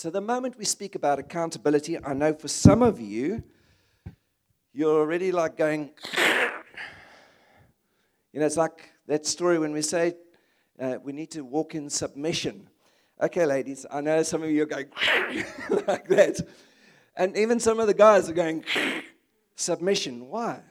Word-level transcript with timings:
So, 0.00 0.08
the 0.08 0.22
moment 0.22 0.56
we 0.56 0.64
speak 0.64 0.94
about 0.94 1.18
accountability, 1.18 2.02
I 2.02 2.14
know 2.14 2.32
for 2.32 2.48
some 2.48 2.80
of 2.82 2.98
you, 2.98 3.42
you're 4.72 4.98
already 4.98 5.30
like 5.30 5.58
going, 5.58 5.90
you 8.32 8.40
know, 8.40 8.46
it's 8.46 8.56
like 8.56 8.94
that 9.08 9.26
story 9.26 9.58
when 9.58 9.72
we 9.72 9.82
say 9.82 10.14
uh, 10.80 10.96
we 11.02 11.12
need 11.12 11.30
to 11.32 11.42
walk 11.42 11.74
in 11.74 11.90
submission. 11.90 12.70
Okay, 13.20 13.44
ladies, 13.44 13.84
I 13.90 14.00
know 14.00 14.22
some 14.22 14.42
of 14.42 14.50
you 14.50 14.62
are 14.62 14.64
going 14.64 14.86
like 15.86 16.08
that. 16.08 16.48
And 17.14 17.36
even 17.36 17.60
some 17.60 17.78
of 17.78 17.86
the 17.86 17.92
guys 17.92 18.30
are 18.30 18.32
going 18.32 18.64
submission. 19.54 20.28
Why? 20.30 20.62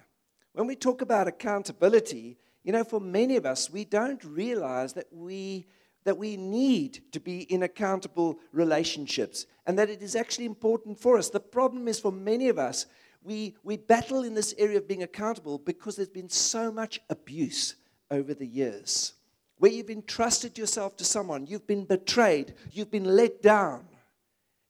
When 0.53 0.65
we 0.65 0.75
talk 0.75 1.03
about 1.03 1.27
accountability, 1.27 2.39
you 2.63 2.71
know, 2.71 2.83
for 2.83 2.99
many 2.99 3.35
of 3.35 3.45
us, 3.45 3.69
we 3.69 3.85
don't 3.85 4.23
realize 4.23 4.93
that 4.93 5.05
we 5.11 5.67
that 6.03 6.17
we 6.17 6.37
need 6.37 7.01
to 7.11 7.19
be 7.19 7.41
in 7.41 7.63
accountable 7.63 8.39
relationships 8.51 9.45
and 9.65 9.77
that 9.77 9.89
it 9.89 10.01
is 10.01 10.15
actually 10.15 10.45
important 10.45 10.99
for 10.99 11.17
us. 11.17 11.29
The 11.29 11.39
problem 11.39 11.87
is 11.87 11.99
for 11.99 12.11
many 12.11 12.49
of 12.49 12.57
us, 12.57 12.85
we, 13.21 13.55
we 13.63 13.77
battle 13.77 14.23
in 14.23 14.33
this 14.33 14.55
area 14.57 14.77
of 14.77 14.87
being 14.87 15.03
accountable 15.03 15.57
because 15.57 15.95
there's 15.95 16.07
been 16.09 16.29
so 16.29 16.71
much 16.71 16.99
abuse 17.09 17.75
over 18.09 18.33
the 18.33 18.47
years. 18.47 19.13
Where 19.57 19.71
you've 19.71 19.89
entrusted 19.89 20.57
yourself 20.57 20.95
to 20.97 21.03
someone, 21.03 21.45
you've 21.45 21.67
been 21.67 21.83
betrayed, 21.83 22.53
you've 22.71 22.91
been 22.91 23.15
let 23.15 23.41
down, 23.41 23.85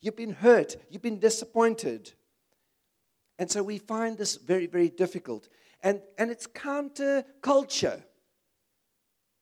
you've 0.01 0.15
been 0.15 0.33
hurt, 0.33 0.75
you've 0.89 1.03
been 1.03 1.19
disappointed. 1.19 2.11
And 3.37 3.49
so 3.49 3.61
we 3.61 3.77
find 3.77 4.17
this 4.17 4.35
very, 4.35 4.65
very 4.65 4.89
difficult. 4.89 5.47
And, 5.83 6.01
and 6.17 6.31
it's 6.31 6.47
counter 6.47 7.23
culture 7.41 8.03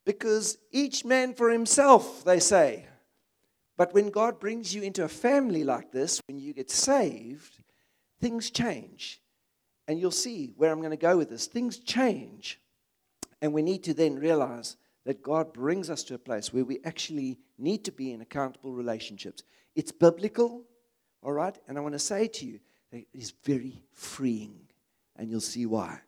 because 0.07 0.57
each 0.71 1.03
man 1.03 1.33
for 1.33 1.49
himself, 1.49 2.23
they 2.23 2.39
say. 2.39 2.85
But 3.75 3.93
when 3.93 4.09
God 4.09 4.39
brings 4.39 4.73
you 4.73 4.81
into 4.81 5.03
a 5.03 5.09
family 5.09 5.65
like 5.65 5.91
this, 5.91 6.21
when 6.29 6.39
you 6.39 6.53
get 6.53 6.71
saved, 6.71 7.59
things 8.21 8.49
change. 8.49 9.21
And 9.85 9.99
you'll 9.99 10.11
see 10.11 10.53
where 10.55 10.71
I'm 10.71 10.79
going 10.79 10.91
to 10.91 10.97
go 10.97 11.17
with 11.17 11.29
this. 11.29 11.45
Things 11.45 11.77
change. 11.79 12.57
And 13.41 13.51
we 13.51 13.61
need 13.61 13.83
to 13.83 13.93
then 13.93 14.15
realize 14.15 14.77
that 15.05 15.21
God 15.21 15.51
brings 15.51 15.89
us 15.89 16.03
to 16.05 16.13
a 16.13 16.19
place 16.19 16.53
where 16.53 16.63
we 16.63 16.79
actually 16.85 17.37
need 17.57 17.83
to 17.83 17.91
be 17.91 18.13
in 18.13 18.21
accountable 18.21 18.71
relationships. 18.71 19.43
It's 19.75 19.91
biblical, 19.91 20.63
all 21.21 21.33
right? 21.33 21.57
And 21.67 21.77
I 21.77 21.81
want 21.81 21.95
to 21.95 21.99
say 21.99 22.27
to 22.29 22.45
you 22.45 22.61
that 22.91 22.99
it 22.99 23.07
is 23.13 23.33
very 23.43 23.83
freeing. 23.91 24.61
And 25.17 25.29
you'll 25.29 25.41
see 25.41 25.65
why. 25.65 25.99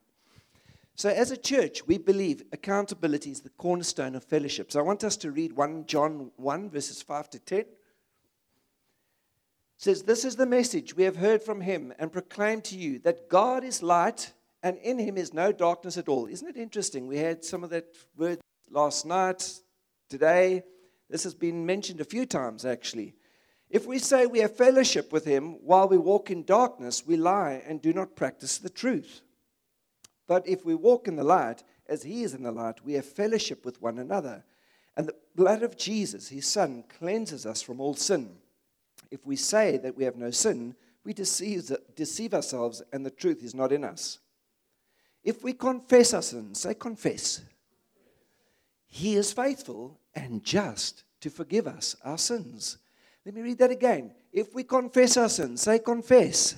So, 1.00 1.08
as 1.08 1.32
a 1.32 1.38
church, 1.38 1.88
we 1.88 1.98
believe 1.98 2.44
accountability 2.52 3.32
is 3.32 3.40
the 3.40 3.52
cornerstone 3.52 4.16
of 4.16 4.26
fellowship. 4.26 4.70
So, 4.70 4.82
I 4.82 4.84
want 4.84 5.06
us 5.06 5.16
to 5.16 5.32
read 5.32 5.54
1 5.54 5.86
John 5.86 6.32
1, 6.36 6.70
verses 6.70 7.02
5 7.02 7.30
to 7.30 7.40
10. 7.40 7.60
It 7.60 7.68
says, 9.78 10.04
This 10.04 10.26
is 10.26 10.36
the 10.36 10.46
message 10.46 10.98
we 10.98 11.04
have 11.04 11.16
heard 11.16 11.42
from 11.42 11.62
him 11.62 11.94
and 12.00 12.12
proclaimed 12.12 12.66
to 12.66 12.78
you 12.78 13.00
that 13.00 13.30
God 13.30 13.64
is 13.64 13.82
light 13.82 14.34
and 14.62 14.76
in 14.80 15.00
him 15.00 15.16
is 15.16 15.34
no 15.34 15.54
darkness 15.54 15.98
at 15.98 16.10
all. 16.10 16.26
Isn't 16.26 16.50
it 16.50 16.58
interesting? 16.58 17.08
We 17.08 17.20
had 17.20 17.46
some 17.46 17.64
of 17.64 17.70
that 17.70 17.86
word 18.18 18.42
last 18.70 19.06
night, 19.06 19.54
today. 20.10 20.64
This 21.10 21.24
has 21.24 21.34
been 21.34 21.66
mentioned 21.66 22.02
a 22.02 22.04
few 22.04 22.26
times, 22.26 22.66
actually. 22.66 23.16
If 23.70 23.88
we 23.88 24.00
say 24.00 24.26
we 24.26 24.40
have 24.40 24.58
fellowship 24.58 25.14
with 25.14 25.24
him 25.24 25.66
while 25.66 25.88
we 25.88 25.98
walk 25.98 26.30
in 26.30 26.44
darkness, 26.44 27.08
we 27.08 27.16
lie 27.16 27.64
and 27.66 27.82
do 27.82 27.94
not 27.94 28.18
practice 28.18 28.58
the 28.58 28.70
truth. 28.70 29.22
But 30.30 30.48
if 30.48 30.64
we 30.64 30.76
walk 30.76 31.08
in 31.08 31.16
the 31.16 31.24
light, 31.24 31.64
as 31.88 32.04
he 32.04 32.22
is 32.22 32.36
in 32.36 32.44
the 32.44 32.52
light, 32.52 32.86
we 32.86 32.94
have 32.94 33.06
fellowship 33.06 33.66
with 33.66 33.82
one 33.82 33.98
another. 33.98 34.44
And 34.96 35.08
the 35.08 35.16
blood 35.36 35.64
of 35.64 35.76
Jesus, 35.76 36.30
his 36.30 36.46
son, 36.46 36.84
cleanses 37.00 37.48
us 37.48 37.64
from 37.64 37.82
all 37.82 37.96
sin. 37.96 38.38
If 39.10 39.26
we 39.26 39.36
say 39.36 39.78
that 39.78 39.98
we 39.98 40.04
have 40.04 40.18
no 40.18 40.30
sin, 40.30 40.76
we 41.04 41.14
deceive, 41.14 41.72
deceive 41.96 42.36
ourselves 42.36 42.84
and 42.94 43.04
the 43.04 43.10
truth 43.10 43.44
is 43.44 43.56
not 43.56 43.72
in 43.72 43.84
us. 43.84 44.20
If 45.24 45.44
we 45.44 45.52
confess 45.52 46.14
our 46.14 46.22
sins, 46.22 46.62
say 46.62 46.76
confess, 46.76 47.42
he 48.86 49.16
is 49.16 49.34
faithful 49.34 50.00
and 50.14 50.44
just 50.44 51.06
to 51.22 51.32
forgive 51.32 51.66
us 51.66 51.96
our 52.04 52.20
sins. 52.20 52.78
Let 53.26 53.34
me 53.34 53.42
read 53.42 53.58
that 53.58 53.72
again. 53.72 54.12
If 54.32 54.54
we 54.54 54.64
confess 54.64 55.18
our 55.18 55.30
sins, 55.30 55.64
say 55.64 55.80
confess. 55.80 56.56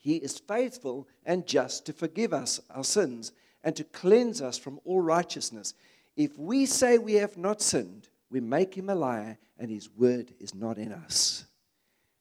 He 0.00 0.16
is 0.16 0.38
faithful 0.38 1.06
and 1.24 1.46
just 1.46 1.86
to 1.86 1.92
forgive 1.92 2.32
us 2.32 2.60
our 2.70 2.84
sins 2.84 3.32
and 3.62 3.76
to 3.76 3.84
cleanse 3.84 4.40
us 4.40 4.58
from 4.58 4.80
all 4.84 5.00
righteousness. 5.00 5.74
If 6.16 6.38
we 6.38 6.66
say 6.66 6.98
we 6.98 7.14
have 7.14 7.36
not 7.36 7.60
sinned, 7.60 8.08
we 8.30 8.40
make 8.40 8.74
him 8.74 8.88
a 8.88 8.94
liar 8.94 9.38
and 9.58 9.70
his 9.70 9.90
word 9.90 10.32
is 10.40 10.54
not 10.54 10.78
in 10.78 10.92
us. 10.92 11.44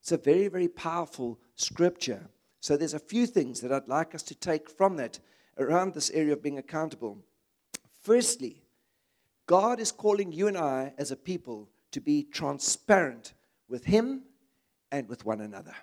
It's 0.02 0.12
a 0.12 0.18
very, 0.18 0.48
very 0.48 0.68
powerful 0.68 1.40
scripture. 1.56 2.30
So 2.60 2.76
there's 2.76 2.94
a 2.94 3.00
few 3.00 3.26
things 3.26 3.62
that 3.62 3.72
I'd 3.72 3.88
like 3.88 4.14
us 4.14 4.24
to 4.24 4.36
take 4.36 4.70
from 4.70 4.98
that 4.98 5.20
around 5.58 5.94
this 5.94 6.10
area 6.12 6.34
of 6.34 6.44
being 6.44 6.58
accountable. 6.58 7.18
Firstly, 8.02 8.62
God 9.46 9.80
is 9.80 9.92
calling 9.92 10.32
you 10.32 10.48
and 10.48 10.58
I 10.58 10.94
as 10.98 11.12
a 11.12 11.16
people 11.16 11.70
to 11.92 12.02
be 12.02 12.24
transparent 12.24 13.34
with 13.68 13.86
him 13.86 14.24
and 14.92 15.08
with 15.08 15.26
one 15.26 15.42
another. 15.42 15.76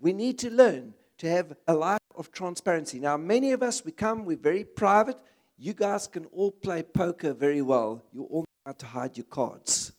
We 0.00 0.14
need 0.14 0.38
to 0.38 0.50
learn 0.50 0.94
to 1.18 1.28
have 1.28 1.54
a 1.68 1.74
life 1.74 2.00
of 2.16 2.32
transparency. 2.32 2.98
Now, 2.98 3.18
many 3.18 3.52
of 3.52 3.62
us, 3.62 3.84
we 3.84 3.92
come, 3.92 4.24
we're 4.24 4.38
very 4.38 4.64
private. 4.64 5.20
You 5.58 5.74
guys 5.74 6.06
can 6.06 6.24
all 6.26 6.50
play 6.50 6.82
poker 6.82 7.34
very 7.34 7.60
well. 7.60 8.02
You 8.12 8.24
all 8.24 8.40
know 8.40 8.62
how 8.64 8.72
to 8.72 8.86
hide 8.86 9.18
your 9.18 9.26
cards. 9.26 9.92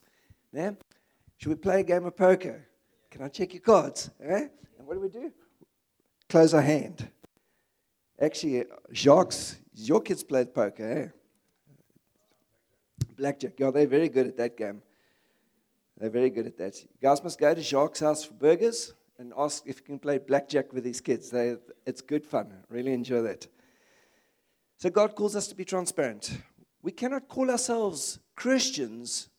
Yeah? 0.52 0.72
Should 1.38 1.50
we 1.50 1.56
play 1.56 1.82
a 1.82 1.84
game 1.84 2.06
of 2.06 2.18
poker? 2.18 2.68
Can 3.12 3.22
I 3.22 3.28
check 3.28 3.54
your 3.54 3.62
cards? 3.62 4.10
Eh? 4.24 4.48
And 4.80 4.88
what 4.88 4.96
do 4.96 5.00
we 5.00 5.10
do? 5.10 5.32
Close 6.28 6.56
our 6.56 6.62
hand. 6.62 7.08
Actually, 8.20 8.66
Jacques, 8.92 9.34
your 9.76 10.02
kids 10.02 10.24
played 10.24 10.54
poker, 10.54 10.84
eh? 10.84 11.08
Blackjack. 13.18 13.54
Yeah, 13.60 13.70
they're 13.70 13.86
very 13.86 14.10
good 14.10 14.28
at 14.28 14.38
that 14.38 14.58
game. 14.58 14.82
They're 15.98 16.10
very 16.10 16.32
good 16.32 16.48
at 16.48 16.58
that. 16.58 16.82
You 16.82 16.90
guys 17.00 17.24
must 17.24 17.40
go 17.40 17.54
to 17.54 17.62
Jacques' 17.62 18.00
house 18.00 18.24
for 18.24 18.34
burgers 18.34 18.94
and 19.22 19.32
ask 19.38 19.62
if 19.68 19.78
you 19.78 19.86
can 19.86 20.00
play 20.00 20.18
blackjack 20.18 20.74
with 20.74 20.84
these 20.84 21.00
kids. 21.00 21.30
They, 21.30 21.56
it's 21.86 22.02
good 22.02 22.26
fun. 22.26 22.52
Really 22.70 22.92
enjoy 22.92 23.22
that. 23.22 23.46
So 24.78 24.90
God 24.90 25.16
calls 25.16 25.36
us 25.36 25.48
to 25.50 25.56
be 25.56 25.64
transparent. 25.64 26.40
We 26.82 26.92
cannot 26.92 27.28
call 27.28 27.52
ourselves 27.52 28.18
Christians 28.36 29.30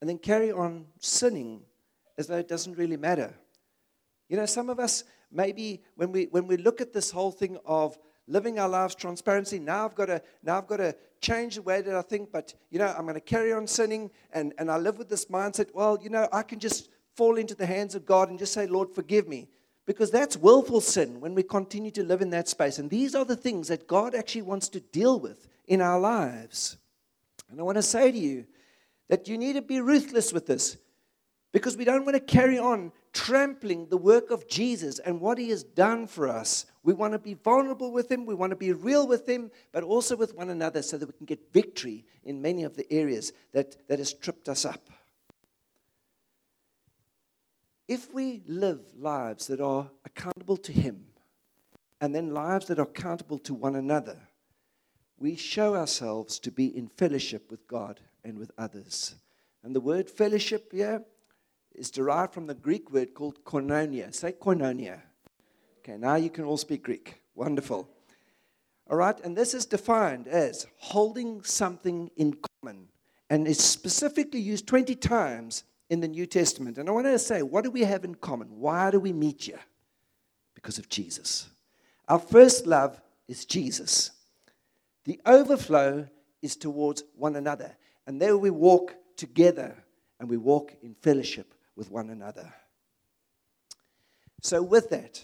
and 0.00 0.10
then 0.10 0.18
carry 0.18 0.50
on 0.50 0.86
sinning 0.98 1.62
as 2.18 2.26
though 2.26 2.38
it 2.38 2.48
doesn't 2.48 2.76
really 2.76 2.96
matter. 2.96 3.32
You 4.28 4.36
know, 4.36 4.46
some 4.46 4.68
of 4.68 4.80
us 4.80 5.04
maybe 5.30 5.84
when 5.94 6.10
we 6.10 6.24
when 6.32 6.48
we 6.48 6.56
look 6.56 6.80
at 6.80 6.92
this 6.92 7.12
whole 7.12 7.30
thing 7.30 7.56
of 7.64 7.96
living 8.26 8.58
our 8.58 8.68
lives 8.68 8.96
transparency, 8.96 9.60
now 9.60 9.84
I've 9.84 9.94
got 9.94 10.06
to 10.06 10.20
now 10.42 10.58
I've 10.58 10.66
got 10.66 10.78
to 10.78 10.96
change 11.20 11.54
the 11.54 11.62
way 11.62 11.82
that 11.82 11.94
I 11.94 12.02
think, 12.02 12.32
but 12.32 12.52
you 12.70 12.80
know, 12.80 12.92
I'm 12.98 13.02
going 13.02 13.14
to 13.14 13.20
carry 13.20 13.52
on 13.52 13.68
sinning 13.68 14.10
and, 14.32 14.54
and 14.58 14.72
I 14.72 14.78
live 14.78 14.98
with 14.98 15.08
this 15.08 15.26
mindset, 15.26 15.72
well, 15.72 15.98
you 16.02 16.10
know, 16.10 16.28
I 16.32 16.42
can 16.42 16.58
just 16.58 16.88
fall 17.16 17.36
into 17.36 17.54
the 17.54 17.66
hands 17.66 17.94
of 17.94 18.06
God 18.06 18.28
and 18.28 18.38
just 18.38 18.52
say, 18.52 18.66
Lord, 18.66 18.94
forgive 18.94 19.28
me. 19.28 19.48
Because 19.86 20.10
that's 20.10 20.36
willful 20.36 20.80
sin 20.80 21.20
when 21.20 21.34
we 21.34 21.42
continue 21.42 21.90
to 21.92 22.04
live 22.04 22.22
in 22.22 22.30
that 22.30 22.48
space. 22.48 22.78
And 22.78 22.88
these 22.88 23.14
are 23.14 23.24
the 23.24 23.36
things 23.36 23.68
that 23.68 23.88
God 23.88 24.14
actually 24.14 24.42
wants 24.42 24.68
to 24.70 24.80
deal 24.80 25.18
with 25.18 25.48
in 25.66 25.80
our 25.80 25.98
lives. 25.98 26.76
And 27.50 27.58
I 27.58 27.62
want 27.64 27.76
to 27.76 27.82
say 27.82 28.12
to 28.12 28.18
you 28.18 28.46
that 29.08 29.26
you 29.26 29.36
need 29.36 29.54
to 29.54 29.62
be 29.62 29.80
ruthless 29.80 30.32
with 30.32 30.46
this 30.46 30.76
because 31.52 31.76
we 31.76 31.84
don't 31.84 32.04
want 32.04 32.14
to 32.14 32.20
carry 32.20 32.58
on 32.58 32.92
trampling 33.12 33.88
the 33.88 33.96
work 33.96 34.30
of 34.30 34.48
Jesus 34.48 35.00
and 35.00 35.20
what 35.20 35.38
he 35.38 35.50
has 35.50 35.64
done 35.64 36.06
for 36.06 36.28
us. 36.28 36.66
We 36.84 36.92
want 36.92 37.12
to 37.14 37.18
be 37.18 37.34
vulnerable 37.34 37.92
with 37.92 38.10
him, 38.10 38.24
we 38.24 38.34
want 38.34 38.50
to 38.50 38.56
be 38.56 38.72
real 38.72 39.06
with 39.06 39.28
him, 39.28 39.50
but 39.72 39.82
also 39.82 40.16
with 40.16 40.34
one 40.36 40.50
another 40.50 40.82
so 40.82 40.96
that 40.96 41.06
we 41.06 41.12
can 41.14 41.26
get 41.26 41.52
victory 41.52 42.04
in 42.22 42.40
many 42.40 42.62
of 42.62 42.76
the 42.76 42.90
areas 42.92 43.32
that, 43.52 43.76
that 43.88 43.98
has 43.98 44.12
tripped 44.12 44.48
us 44.48 44.64
up. 44.64 44.88
If 47.90 48.14
we 48.14 48.40
live 48.46 48.78
lives 48.96 49.48
that 49.48 49.60
are 49.60 49.90
accountable 50.04 50.56
to 50.58 50.70
Him 50.70 51.06
and 52.00 52.14
then 52.14 52.32
lives 52.32 52.66
that 52.66 52.78
are 52.78 52.82
accountable 52.82 53.40
to 53.40 53.52
one 53.52 53.74
another, 53.74 54.16
we 55.18 55.34
show 55.34 55.74
ourselves 55.74 56.38
to 56.38 56.52
be 56.52 56.66
in 56.66 56.86
fellowship 56.86 57.50
with 57.50 57.66
God 57.66 57.98
and 58.22 58.38
with 58.38 58.52
others. 58.56 59.16
And 59.64 59.74
the 59.74 59.80
word 59.80 60.08
fellowship 60.08 60.70
here 60.70 61.02
is 61.74 61.90
derived 61.90 62.32
from 62.32 62.46
the 62.46 62.54
Greek 62.54 62.92
word 62.92 63.12
called 63.12 63.42
koinonia. 63.42 64.14
Say 64.14 64.34
koinonia. 64.34 65.00
Okay, 65.80 65.96
now 65.96 66.14
you 66.14 66.30
can 66.30 66.44
all 66.44 66.58
speak 66.58 66.84
Greek. 66.84 67.20
Wonderful. 67.34 67.88
All 68.88 68.98
right, 68.98 69.18
and 69.24 69.36
this 69.36 69.52
is 69.52 69.66
defined 69.66 70.28
as 70.28 70.68
holding 70.76 71.42
something 71.42 72.08
in 72.16 72.36
common 72.62 72.86
and 73.28 73.48
is 73.48 73.58
specifically 73.58 74.40
used 74.40 74.68
20 74.68 74.94
times 74.94 75.64
in 75.90 76.00
the 76.00 76.08
New 76.08 76.24
Testament. 76.24 76.78
And 76.78 76.88
I 76.88 76.92
want 76.92 77.06
to 77.06 77.18
say, 77.18 77.42
what 77.42 77.64
do 77.64 77.70
we 77.70 77.82
have 77.82 78.04
in 78.04 78.14
common? 78.14 78.48
Why 78.58 78.90
do 78.90 79.00
we 79.00 79.12
meet 79.12 79.42
here? 79.42 79.60
Because 80.54 80.78
of 80.78 80.88
Jesus. 80.88 81.48
Our 82.08 82.20
first 82.20 82.66
love 82.66 83.00
is 83.28 83.44
Jesus. 83.44 84.12
The 85.04 85.20
overflow 85.26 86.08
is 86.40 86.56
towards 86.56 87.02
one 87.16 87.36
another. 87.36 87.76
And 88.06 88.22
there 88.22 88.38
we 88.38 88.50
walk 88.50 88.94
together 89.16 89.76
and 90.18 90.28
we 90.28 90.36
walk 90.36 90.76
in 90.82 90.94
fellowship 90.94 91.54
with 91.76 91.90
one 91.90 92.10
another. 92.10 92.52
So, 94.42 94.62
with 94.62 94.90
that, 94.90 95.22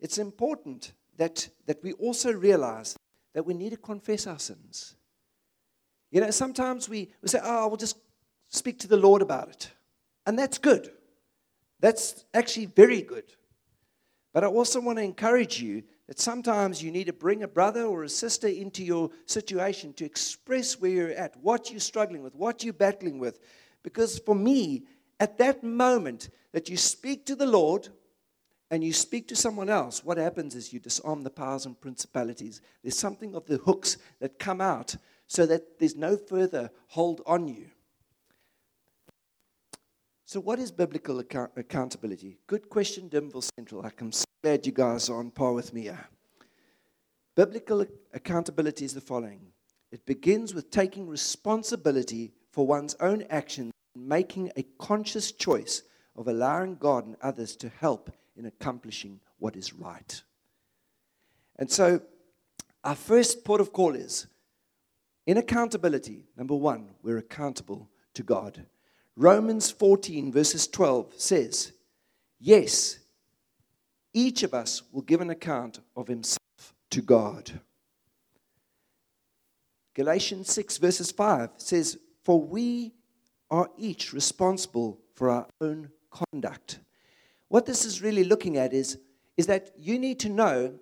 it's 0.00 0.18
important 0.18 0.92
that, 1.16 1.48
that 1.66 1.82
we 1.82 1.92
also 1.92 2.32
realize 2.32 2.96
that 3.32 3.46
we 3.46 3.54
need 3.54 3.70
to 3.70 3.76
confess 3.76 4.26
our 4.26 4.38
sins. 4.38 4.96
You 6.10 6.20
know, 6.20 6.30
sometimes 6.30 6.88
we, 6.88 7.10
we 7.22 7.28
say, 7.28 7.40
oh, 7.42 7.68
we'll 7.68 7.76
just 7.76 7.96
speak 8.54 8.78
to 8.80 8.88
the 8.88 8.96
Lord 8.96 9.22
about 9.22 9.48
it. 9.48 9.70
And 10.26 10.38
that's 10.38 10.58
good. 10.58 10.90
That's 11.80 12.24
actually 12.32 12.66
very 12.66 13.02
good. 13.02 13.24
But 14.32 14.44
I 14.44 14.46
also 14.46 14.80
want 14.80 14.98
to 14.98 15.04
encourage 15.04 15.60
you 15.60 15.82
that 16.06 16.18
sometimes 16.18 16.82
you 16.82 16.90
need 16.90 17.06
to 17.06 17.12
bring 17.12 17.42
a 17.42 17.48
brother 17.48 17.84
or 17.84 18.04
a 18.04 18.08
sister 18.08 18.48
into 18.48 18.84
your 18.84 19.10
situation 19.26 19.92
to 19.94 20.04
express 20.04 20.80
where 20.80 20.90
you're 20.90 21.10
at, 21.10 21.36
what 21.38 21.70
you're 21.70 21.80
struggling 21.80 22.22
with, 22.22 22.34
what 22.34 22.64
you're 22.64 22.72
battling 22.72 23.18
with. 23.18 23.40
Because 23.82 24.18
for 24.18 24.34
me, 24.34 24.84
at 25.20 25.38
that 25.38 25.62
moment 25.62 26.30
that 26.52 26.68
you 26.68 26.76
speak 26.76 27.26
to 27.26 27.36
the 27.36 27.46
Lord 27.46 27.88
and 28.70 28.82
you 28.82 28.92
speak 28.92 29.28
to 29.28 29.36
someone 29.36 29.70
else, 29.70 30.04
what 30.04 30.18
happens 30.18 30.54
is 30.54 30.72
you 30.72 30.80
disarm 30.80 31.22
the 31.22 31.30
powers 31.30 31.64
and 31.64 31.80
principalities. 31.80 32.60
There's 32.82 32.98
something 32.98 33.34
of 33.34 33.46
the 33.46 33.58
hooks 33.58 33.98
that 34.20 34.38
come 34.38 34.60
out 34.60 34.96
so 35.26 35.46
that 35.46 35.78
there's 35.78 35.96
no 35.96 36.16
further 36.16 36.70
hold 36.88 37.22
on 37.26 37.48
you. 37.48 37.66
So, 40.26 40.40
what 40.40 40.58
is 40.58 40.72
biblical 40.72 41.18
account- 41.18 41.52
accountability? 41.54 42.38
Good 42.46 42.70
question, 42.70 43.10
Durbanville 43.10 43.50
Central. 43.56 43.84
I'm 43.84 44.10
so 44.10 44.24
glad 44.42 44.64
you 44.64 44.72
guys 44.72 45.10
are 45.10 45.18
on 45.18 45.30
par 45.30 45.52
with 45.52 45.74
me 45.74 45.82
here. 45.82 46.08
Biblical 47.34 47.84
accountability 48.12 48.86
is 48.86 48.94
the 48.94 49.02
following 49.02 49.52
it 49.92 50.06
begins 50.06 50.54
with 50.54 50.70
taking 50.70 51.06
responsibility 51.06 52.32
for 52.50 52.66
one's 52.66 52.96
own 53.00 53.22
actions 53.28 53.70
and 53.94 54.08
making 54.08 54.50
a 54.56 54.62
conscious 54.78 55.30
choice 55.30 55.82
of 56.16 56.26
allowing 56.26 56.76
God 56.76 57.06
and 57.06 57.16
others 57.20 57.54
to 57.56 57.68
help 57.68 58.10
in 58.34 58.46
accomplishing 58.46 59.20
what 59.38 59.56
is 59.56 59.74
right. 59.74 60.22
And 61.56 61.70
so, 61.70 62.00
our 62.82 62.94
first 62.94 63.44
port 63.44 63.60
of 63.60 63.74
call 63.74 63.94
is 63.94 64.26
in 65.26 65.36
accountability, 65.36 66.28
number 66.34 66.54
one, 66.54 66.94
we're 67.02 67.18
accountable 67.18 67.90
to 68.14 68.22
God. 68.22 68.64
Romans 69.16 69.70
14, 69.70 70.32
verses 70.32 70.66
12 70.66 71.12
says, 71.16 71.72
Yes, 72.40 72.98
each 74.12 74.42
of 74.42 74.54
us 74.54 74.82
will 74.92 75.02
give 75.02 75.20
an 75.20 75.30
account 75.30 75.80
of 75.96 76.08
himself 76.08 76.74
to 76.90 77.00
God. 77.00 77.60
Galatians 79.94 80.52
6, 80.52 80.78
verses 80.78 81.12
5 81.12 81.50
says, 81.56 81.98
For 82.24 82.40
we 82.40 82.92
are 83.50 83.70
each 83.78 84.12
responsible 84.12 84.98
for 85.14 85.30
our 85.30 85.46
own 85.60 85.90
conduct. 86.10 86.80
What 87.48 87.66
this 87.66 87.84
is 87.84 88.02
really 88.02 88.24
looking 88.24 88.56
at 88.56 88.72
is, 88.72 88.98
is 89.36 89.46
that 89.46 89.70
you 89.78 89.98
need 89.98 90.18
to 90.20 90.28
know 90.28 90.74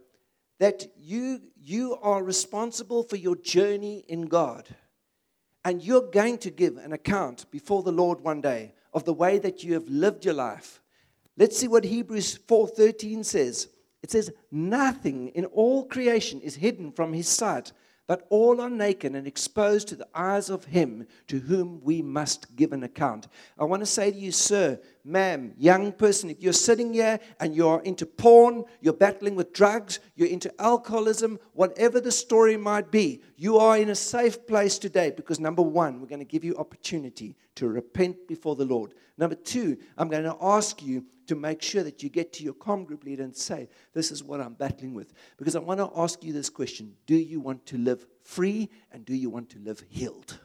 that 0.59 0.87
you, 0.97 1.41
you 1.61 1.99
are 2.03 2.23
responsible 2.23 3.03
for 3.03 3.17
your 3.17 3.37
journey 3.37 4.05
in 4.09 4.23
God. 4.23 4.75
And 5.65 5.83
you're 5.83 6.11
going 6.11 6.39
to 6.39 6.51
give 6.51 6.77
an 6.77 6.93
account 6.93 7.51
before 7.51 7.83
the 7.83 7.93
Lord 7.93 8.21
one 8.21 8.41
day 8.41 8.75
of 8.93 9.05
the 9.05 9.13
way 9.13 9.39
that 9.39 9.63
you 9.63 9.75
have 9.75 9.89
lived 9.89 10.25
your 10.25 10.35
life. 10.35 10.81
Let's 11.37 11.57
see 11.57 11.69
what 11.69 11.85
Hebrews 11.85 12.39
4:13 12.47 13.25
says. 13.25 13.69
It 14.03 14.11
says, 14.11 14.33
"Nothing 14.51 15.29
in 15.29 15.45
all 15.47 15.85
creation 15.85 16.41
is 16.41 16.57
hidden 16.57 16.93
from 16.93 17.13
his 17.13 17.29
sight, 17.29 17.73
but 18.13 18.27
all 18.29 18.61
are 18.61 18.69
naked 18.69 19.15
and 19.15 19.27
exposed 19.27 19.89
to 19.89 19.97
the 19.97 20.07
eyes 20.15 20.51
of 20.51 20.67
him 20.67 21.07
to 21.27 21.39
whom 21.39 21.81
we 21.83 22.03
must 22.03 22.55
give 22.57 22.71
an 22.75 22.83
account." 22.83 23.27
I 23.59 23.65
want 23.65 23.81
to 23.81 23.87
say 23.87 24.11
to 24.11 24.19
you, 24.19 24.33
sir, 24.33 24.79
ma'am, 25.03 25.55
young 25.57 25.93
person, 25.93 26.29
if 26.29 26.43
you're 26.43 26.53
sitting 26.53 26.93
here 26.93 27.19
and 27.41 27.57
you're 27.57 27.81
into 27.81 28.05
porn, 28.05 28.65
you're 28.83 28.93
battling 28.93 29.35
with 29.35 29.55
drugs, 29.55 29.99
you're 30.15 30.29
into 30.29 30.53
alcoholism, 30.61 31.39
whatever 31.55 32.01
the 32.01 32.13
story 32.13 32.59
might 32.59 32.91
be, 32.91 33.23
you 33.39 33.57
are 33.57 33.79
in 33.79 33.89
a 33.89 33.95
safe 33.95 34.47
place 34.47 34.79
today 34.79 35.11
because 35.11 35.41
number 35.41 35.63
one, 35.63 35.99
we're 35.99 36.07
going 36.07 36.19
to 36.19 36.27
give 36.27 36.45
you 36.45 36.55
opportunity 36.57 37.35
to 37.55 37.67
repent 37.67 38.29
before 38.29 38.57
the 38.57 38.67
Lord. 38.67 38.93
Number 39.17 39.37
two, 39.37 39.79
I'm 39.97 40.11
going 40.11 40.25
to 40.25 40.37
ask 40.43 40.83
you 40.83 41.07
to 41.27 41.35
make 41.35 41.63
sure 41.63 41.83
that 41.83 42.03
you 42.03 42.09
get 42.09 42.33
to 42.35 42.45
your 42.45 42.55
com 42.55 42.85
group 42.85 43.05
leader 43.05 43.23
and 43.23 43.35
say, 43.37 43.69
This 43.93 44.11
is 44.11 44.23
what 44.23 44.41
I'm 44.41 44.55
battling 44.55 44.95
with. 44.95 45.13
Because 45.37 45.57
I 45.57 45.61
want 45.61 45.81
to 45.81 45.91
ask 45.97 46.23
you 46.25 46.33
this 46.33 46.51
question 46.51 46.95
Do 47.07 47.17
you 47.17 47.41
want 47.41 47.67
to 47.67 47.79
live 47.79 48.07
free 48.23 48.71
and 48.91 49.05
do 49.05 49.15
you 49.15 49.31
want 49.31 49.51
to 49.51 49.59
live 49.59 49.83
healed? 49.89 50.39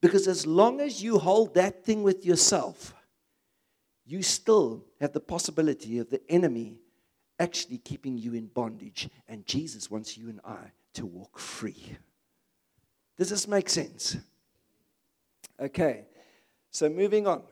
Because 0.00 0.26
as 0.26 0.46
long 0.46 0.80
as 0.80 1.02
you 1.02 1.18
hold 1.18 1.54
that 1.54 1.84
thing 1.84 2.02
with 2.02 2.24
yourself, 2.24 2.94
you 4.06 4.22
still 4.22 4.84
have 5.00 5.12
the 5.12 5.20
possibility 5.20 5.98
of 5.98 6.10
the 6.10 6.20
enemy 6.30 6.78
actually 7.38 7.78
keeping 7.78 8.18
you 8.18 8.34
in 8.34 8.46
bondage. 8.46 9.08
And 9.28 9.46
Jesus 9.46 9.90
wants 9.90 10.16
you 10.16 10.28
and 10.28 10.40
I 10.44 10.72
to 10.94 11.06
walk 11.06 11.38
free. 11.38 11.96
Does 13.18 13.30
this 13.30 13.46
make 13.46 13.68
sense? 13.68 14.16
Okay, 15.60 16.06
so 16.70 16.88
moving 16.88 17.26
on. 17.26 17.42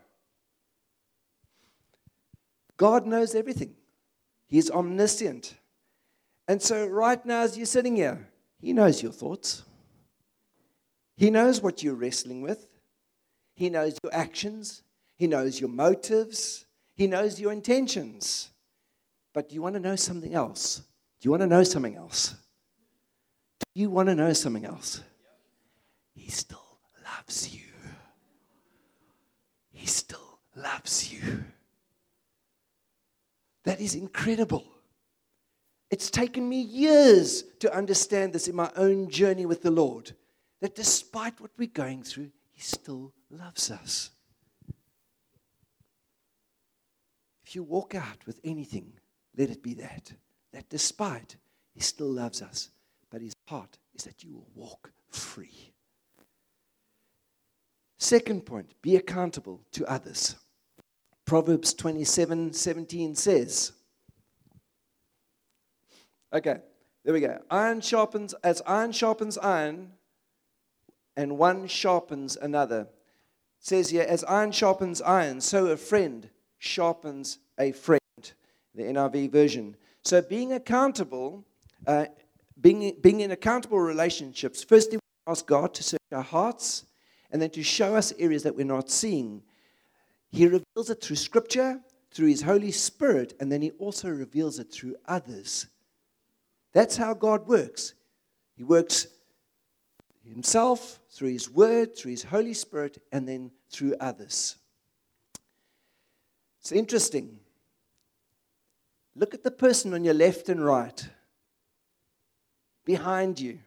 God 2.78 3.06
knows 3.06 3.34
everything, 3.34 3.74
He's 4.46 4.70
omniscient. 4.70 5.54
And 6.46 6.62
so, 6.62 6.86
right 6.86 7.22
now, 7.26 7.42
as 7.42 7.58
you're 7.58 7.66
sitting 7.66 7.96
here, 7.96 8.26
He 8.58 8.72
knows 8.72 9.02
your 9.02 9.12
thoughts, 9.12 9.64
He 11.16 11.28
knows 11.28 11.60
what 11.60 11.82
you're 11.82 11.94
wrestling 11.94 12.40
with, 12.40 12.66
He 13.54 13.68
knows 13.68 13.98
your 14.02 14.14
actions, 14.14 14.82
He 15.16 15.26
knows 15.26 15.60
your 15.60 15.68
motives, 15.68 16.64
He 16.94 17.06
knows 17.06 17.38
your 17.38 17.52
intentions. 17.52 18.48
But 19.34 19.50
do 19.50 19.54
you 19.54 19.62
want 19.62 19.74
to 19.74 19.80
know 19.80 19.96
something 19.96 20.34
else? 20.34 20.78
Do 21.20 21.26
you 21.26 21.30
want 21.30 21.42
to 21.42 21.46
know 21.46 21.64
something 21.64 21.96
else? 21.96 22.34
Do 23.74 23.80
you 23.80 23.90
want 23.90 24.08
to 24.08 24.14
know 24.14 24.32
something 24.32 24.64
else? 24.64 25.02
He 26.14 26.30
still 26.30 26.78
loves 27.04 27.54
you. 27.54 27.60
He 29.70 29.86
still 29.86 30.40
loves 30.56 31.12
you. 31.12 31.44
That 33.68 33.82
is 33.82 33.94
incredible. 33.94 34.64
It's 35.90 36.08
taken 36.08 36.48
me 36.48 36.58
years 36.58 37.44
to 37.60 37.70
understand 37.70 38.32
this 38.32 38.48
in 38.48 38.56
my 38.56 38.70
own 38.76 39.10
journey 39.10 39.44
with 39.44 39.60
the 39.60 39.70
Lord. 39.70 40.12
That 40.62 40.74
despite 40.74 41.38
what 41.38 41.50
we're 41.58 41.68
going 41.68 42.02
through, 42.02 42.30
He 42.50 42.62
still 42.62 43.12
loves 43.30 43.70
us. 43.70 44.08
If 47.44 47.54
you 47.54 47.62
walk 47.62 47.94
out 47.94 48.26
with 48.26 48.40
anything, 48.42 48.94
let 49.36 49.50
it 49.50 49.62
be 49.62 49.74
that. 49.74 50.14
That 50.54 50.70
despite, 50.70 51.36
He 51.74 51.80
still 51.80 52.10
loves 52.10 52.40
us. 52.40 52.70
But 53.10 53.20
His 53.20 53.34
heart 53.48 53.76
is 53.94 54.04
that 54.04 54.24
you 54.24 54.32
will 54.32 54.48
walk 54.54 54.92
free. 55.10 55.74
Second 57.98 58.46
point 58.46 58.72
be 58.80 58.96
accountable 58.96 59.60
to 59.72 59.84
others. 59.84 60.36
Proverbs 61.28 61.74
27 61.74 62.54
17 62.54 63.14
says, 63.14 63.72
Okay, 66.32 66.56
there 67.04 67.12
we 67.12 67.20
go. 67.20 67.38
Iron 67.50 67.82
sharpens, 67.82 68.32
as 68.42 68.62
iron 68.66 68.92
sharpens 68.92 69.36
iron, 69.36 69.92
and 71.18 71.36
one 71.36 71.66
sharpens 71.66 72.36
another. 72.36 72.80
It 72.80 72.88
says 73.60 73.90
here, 73.90 74.06
as 74.08 74.24
iron 74.24 74.52
sharpens 74.52 75.02
iron, 75.02 75.42
so 75.42 75.66
a 75.66 75.76
friend 75.76 76.30
sharpens 76.56 77.40
a 77.58 77.72
friend. 77.72 78.00
The 78.74 78.84
NIV 78.84 79.30
version. 79.30 79.76
So 80.04 80.22
being 80.22 80.54
accountable, 80.54 81.44
uh, 81.86 82.06
being, 82.58 82.96
being 83.02 83.20
in 83.20 83.32
accountable 83.32 83.80
relationships, 83.80 84.64
firstly, 84.64 84.96
we 84.96 85.30
ask 85.30 85.46
God 85.46 85.74
to 85.74 85.82
search 85.82 86.00
our 86.10 86.22
hearts 86.22 86.84
and 87.30 87.42
then 87.42 87.50
to 87.50 87.62
show 87.62 87.96
us 87.96 88.14
areas 88.18 88.44
that 88.44 88.56
we're 88.56 88.64
not 88.64 88.88
seeing. 88.88 89.42
He 90.30 90.46
reveals 90.46 90.90
it 90.90 91.02
through 91.02 91.16
Scripture, 91.16 91.80
through 92.10 92.28
His 92.28 92.42
Holy 92.42 92.70
Spirit, 92.70 93.34
and 93.40 93.50
then 93.50 93.62
He 93.62 93.70
also 93.72 94.08
reveals 94.08 94.58
it 94.58 94.72
through 94.72 94.96
others. 95.06 95.66
That's 96.72 96.96
how 96.96 97.14
God 97.14 97.46
works. 97.48 97.94
He 98.56 98.64
works 98.64 99.06
Himself, 100.24 101.00
through 101.10 101.32
His 101.32 101.50
Word, 101.50 101.96
through 101.96 102.10
His 102.12 102.24
Holy 102.24 102.54
Spirit, 102.54 103.02
and 103.10 103.26
then 103.26 103.50
through 103.70 103.94
others. 104.00 104.56
It's 106.60 106.72
interesting. 106.72 107.38
Look 109.14 109.34
at 109.34 109.42
the 109.42 109.50
person 109.50 109.94
on 109.94 110.04
your 110.04 110.14
left 110.14 110.48
and 110.48 110.64
right, 110.64 111.08
behind 112.84 113.40
you. 113.40 113.58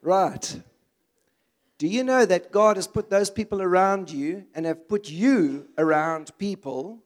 Right. 0.00 0.60
Do 1.78 1.88
you 1.88 2.04
know 2.04 2.24
that 2.24 2.52
God 2.52 2.76
has 2.76 2.86
put 2.86 3.10
those 3.10 3.30
people 3.30 3.60
around 3.60 4.10
you 4.10 4.46
and 4.54 4.64
have 4.64 4.88
put 4.88 5.10
you 5.10 5.68
around 5.76 6.30
people? 6.38 7.02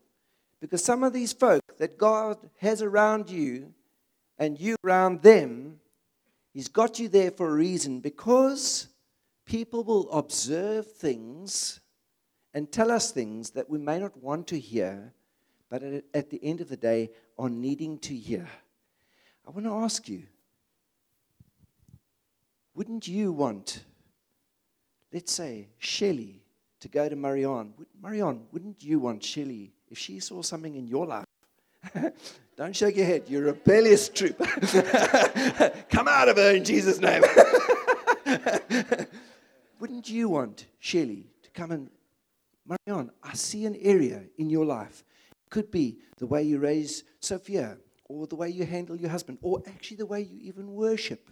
Because 0.61 0.85
some 0.85 1.03
of 1.03 1.13
these 1.13 1.33
folk 1.33 1.63
that 1.79 1.97
God 1.97 2.37
has 2.59 2.83
around 2.83 3.31
you 3.31 3.73
and 4.39 4.61
you 4.61 4.77
around 4.85 5.23
them, 5.23 5.81
He's 6.53 6.69
got 6.69 6.99
you 6.99 7.09
there 7.09 7.31
for 7.31 7.49
a 7.49 7.55
reason 7.55 8.01
because 8.01 8.89
people 9.47 9.85
will 9.85 10.11
observe 10.11 10.91
things 10.91 11.81
and 12.53 12.71
tell 12.71 12.91
us 12.91 13.11
things 13.11 13.51
that 13.51 13.71
we 13.71 13.79
may 13.79 13.99
not 13.99 14.17
want 14.17 14.49
to 14.49 14.59
hear, 14.59 15.13
but 15.71 15.83
at 16.13 16.31
the 16.31 16.43
end 16.43 16.61
of 16.61 16.69
the 16.69 16.77
day 16.77 17.11
are 17.39 17.49
needing 17.49 17.99
to 18.01 18.15
hear. 18.15 18.49
I 19.47 19.51
want 19.51 19.67
to 19.67 19.73
ask 19.73 20.09
you 20.09 20.25
wouldn't 22.75 23.09
you 23.09 23.33
want, 23.33 23.85
let's 25.13 25.33
say, 25.33 25.69
Shelley 25.79 26.43
to 26.81 26.89
go 26.89 27.09
to 27.09 27.17
Marianne? 27.17 27.75
Marianne, 28.01 28.47
wouldn't 28.53 28.83
you 28.83 29.01
want 29.01 29.23
Shelley, 29.23 29.73
if 29.89 29.99
she 29.99 30.21
saw 30.21 30.43
something 30.43 30.75
in 30.75 30.87
your 30.87 31.07
life? 31.07 31.25
Don't 32.57 32.75
shake 32.75 32.97
your 32.97 33.07
head. 33.07 33.25
You're 33.29 33.45
a 33.45 33.53
rebellious 33.53 34.09
troop. 34.09 34.37
Come 35.89 36.09
out 36.09 36.29
of 36.29 36.37
her 36.37 36.55
in 36.55 36.65
Jesus' 36.65 36.99
name. 37.01 37.23
wouldn't 39.81 40.11
you 40.11 40.29
want 40.29 40.67
Shelley 40.81 41.27
to 41.43 41.51
come 41.51 41.71
and, 41.71 41.89
Marianne, 42.67 43.11
I 43.23 43.35
see 43.35 43.65
an 43.65 43.77
area 43.77 44.25
in 44.39 44.51
your 44.51 44.67
life. 44.67 45.05
It 45.47 45.51
could 45.51 45.71
be 45.71 45.99
the 46.19 46.27
way 46.27 46.43
you 46.43 46.59
raise 46.59 47.05
Sophia, 47.21 47.79
or 48.07 48.27
the 48.27 48.37
way 48.37 48.49
you 48.51 48.67
handle 48.67 48.97
your 48.97 49.11
husband, 49.11 49.39
or 49.41 49.63
actually 49.67 49.99
the 49.99 50.07
way 50.07 50.23
you 50.23 50.39
even 50.41 50.73
worship. 50.73 51.31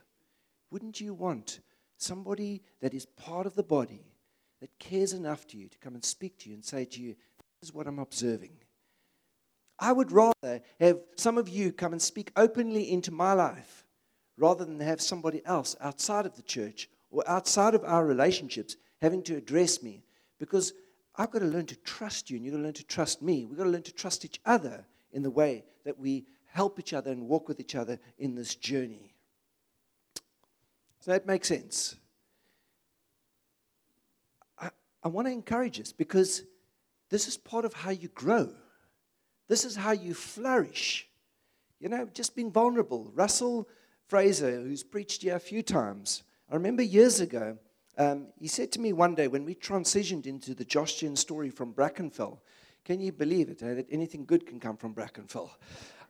Wouldn't 0.71 1.01
you 1.01 1.13
want 1.13 1.61
somebody 1.99 2.63
that 2.81 2.95
is 2.95 3.07
part 3.07 3.47
of 3.47 3.55
the 3.55 3.63
body 3.63 4.13
that 4.61 4.79
cares 4.79 5.13
enough 5.13 5.47
to 5.49 5.57
you 5.57 5.69
to 5.69 5.79
come 5.79 5.95
and 5.95 6.05
speak 6.05 6.39
to 6.39 6.49
you 6.49 6.55
and 6.55 6.65
say 6.65 6.85
to 6.85 7.01
you, 7.03 7.15
This 7.61 7.71
is 7.71 7.75
what 7.75 7.87
I'm 7.87 7.99
observing? 7.99 8.59
I 9.79 9.93
would 9.93 10.11
rather 10.11 10.63
have 10.81 11.01
some 11.17 11.37
of 11.37 11.49
you 11.49 11.73
come 11.73 11.93
and 11.93 12.01
speak 12.01 12.33
openly 12.37 12.91
into 12.91 13.13
my 13.13 13.35
life 13.35 13.85
rather 14.39 14.65
than 14.65 14.81
have 14.81 15.01
somebody 15.01 15.45
else 15.45 15.77
outside 15.81 16.27
of 16.27 16.37
the 16.37 16.43
church 16.43 16.89
or 17.11 17.29
outside 17.29 17.75
of 17.75 17.85
our 17.85 18.07
relationships 18.07 18.77
having 19.03 19.23
to 19.25 19.37
address 19.37 19.83
me 19.83 20.03
because 20.39 20.73
I've 21.17 21.31
got 21.31 21.41
to 21.41 21.47
learn 21.47 21.67
to 21.67 21.77
trust 21.77 22.31
you 22.31 22.37
and 22.37 22.45
you've 22.45 22.55
got 22.55 22.59
to 22.59 22.65
learn 22.65 22.73
to 22.75 22.85
trust 22.85 23.23
me. 23.23 23.45
We've 23.45 23.59
got 23.59 23.65
to 23.65 23.71
learn 23.71 23.83
to 23.83 23.95
trust 23.95 24.25
each 24.25 24.41
other 24.45 24.87
in 25.13 25.23
the 25.23 25.31
way 25.31 25.65
that 25.85 25.99
we 25.99 26.27
help 26.47 26.79
each 26.79 26.93
other 26.93 27.11
and 27.11 27.29
walk 27.29 27.49
with 27.49 27.61
each 27.61 27.75
other 27.75 27.99
in 28.19 28.35
this 28.35 28.55
journey. 28.55 29.15
Does 31.07 31.13
that 31.13 31.27
make 31.29 31.45
sense? 31.45 31.95
I, 34.59 34.71
I 35.05 35.09
want 35.09 35.29
to 35.29 35.33
encourage 35.33 35.81
us 35.81 35.93
because 35.93 36.43
this 37.11 37.29
is 37.29 37.37
part 37.37 37.65
of 37.65 37.73
how 37.73 37.91
you 37.91 38.09
grow. 38.09 38.51
This 39.47 39.65
is 39.65 39.77
how 39.77 39.93
you 39.93 40.15
flourish. 40.15 41.07
You 41.79 41.91
know, 41.91 42.09
just 42.13 42.35
being 42.35 42.51
vulnerable. 42.51 43.13
Russell 43.15 43.69
Fraser, 44.09 44.61
who's 44.61 44.83
preached 44.83 45.23
here 45.23 45.37
a 45.37 45.39
few 45.39 45.63
times, 45.63 46.25
I 46.51 46.55
remember 46.55 46.83
years 46.83 47.21
ago, 47.21 47.57
um, 47.97 48.27
he 48.41 48.49
said 48.49 48.73
to 48.73 48.81
me 48.81 48.93
one 48.93 49.15
day 49.15 49.29
when 49.29 49.45
we 49.45 49.55
transitioned 49.55 50.27
into 50.27 50.57
the 50.57 50.65
JoshGen 50.65 51.17
story 51.17 51.51
from 51.51 51.73
Brackenfell, 51.73 52.39
can 52.85 53.01
you 53.01 53.13
believe 53.13 53.49
it, 53.49 53.63
eh, 53.63 53.75
that 53.75 53.87
anything 53.93 54.25
good 54.25 54.45
can 54.45 54.59
come 54.59 54.77
from 54.77 54.93
Brackenfell? 54.93 55.51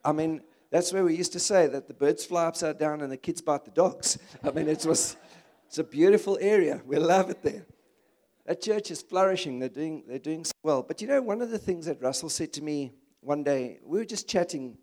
I 0.03 0.13
mean, 0.13 0.41
that's 0.71 0.93
where 0.93 1.05
we 1.05 1.15
used 1.15 1.33
to 1.33 1.41
say 1.41 1.67
that 1.69 1.87
the 1.87 1.95
birds 1.95 2.25
fly 2.25 2.47
upside 2.47 2.79
down 2.79 3.01
and 3.01 3.11
the 3.11 3.17
kids 3.17 3.41
bite 3.41 3.65
the 3.65 3.71
dogs. 3.71 4.19
I 4.43 4.51
mean, 4.51 4.69
it 4.69 4.85
was, 4.85 5.17
it's 5.67 5.79
a 5.79 5.85
beautiful 5.85 6.39
area. 6.41 6.83
We 6.85 6.97
love 6.97 7.31
it 7.31 7.43
there. 7.43 7.67
That 8.47 8.61
church 8.61 8.91
is 8.91 9.03
flourishing. 9.03 9.59
They're 9.59 9.69
doing, 9.69 10.05
they're 10.07 10.19
doing 10.19 10.45
so 10.45 10.53
well. 10.63 10.83
But 10.83 11.01
you 11.03 11.09
know, 11.09 11.21
one 11.21 11.43
of 11.43 11.51
the 11.51 11.59
things 11.59 11.87
that 11.87 12.01
Russell 12.01 12.29
said 12.29 12.53
to 12.55 12.63
me 12.63 12.93
one 13.21 13.43
day, 13.43 13.81
we 13.85 13.99
were 13.99 14.05
just 14.05 14.29
chatting, 14.29 14.79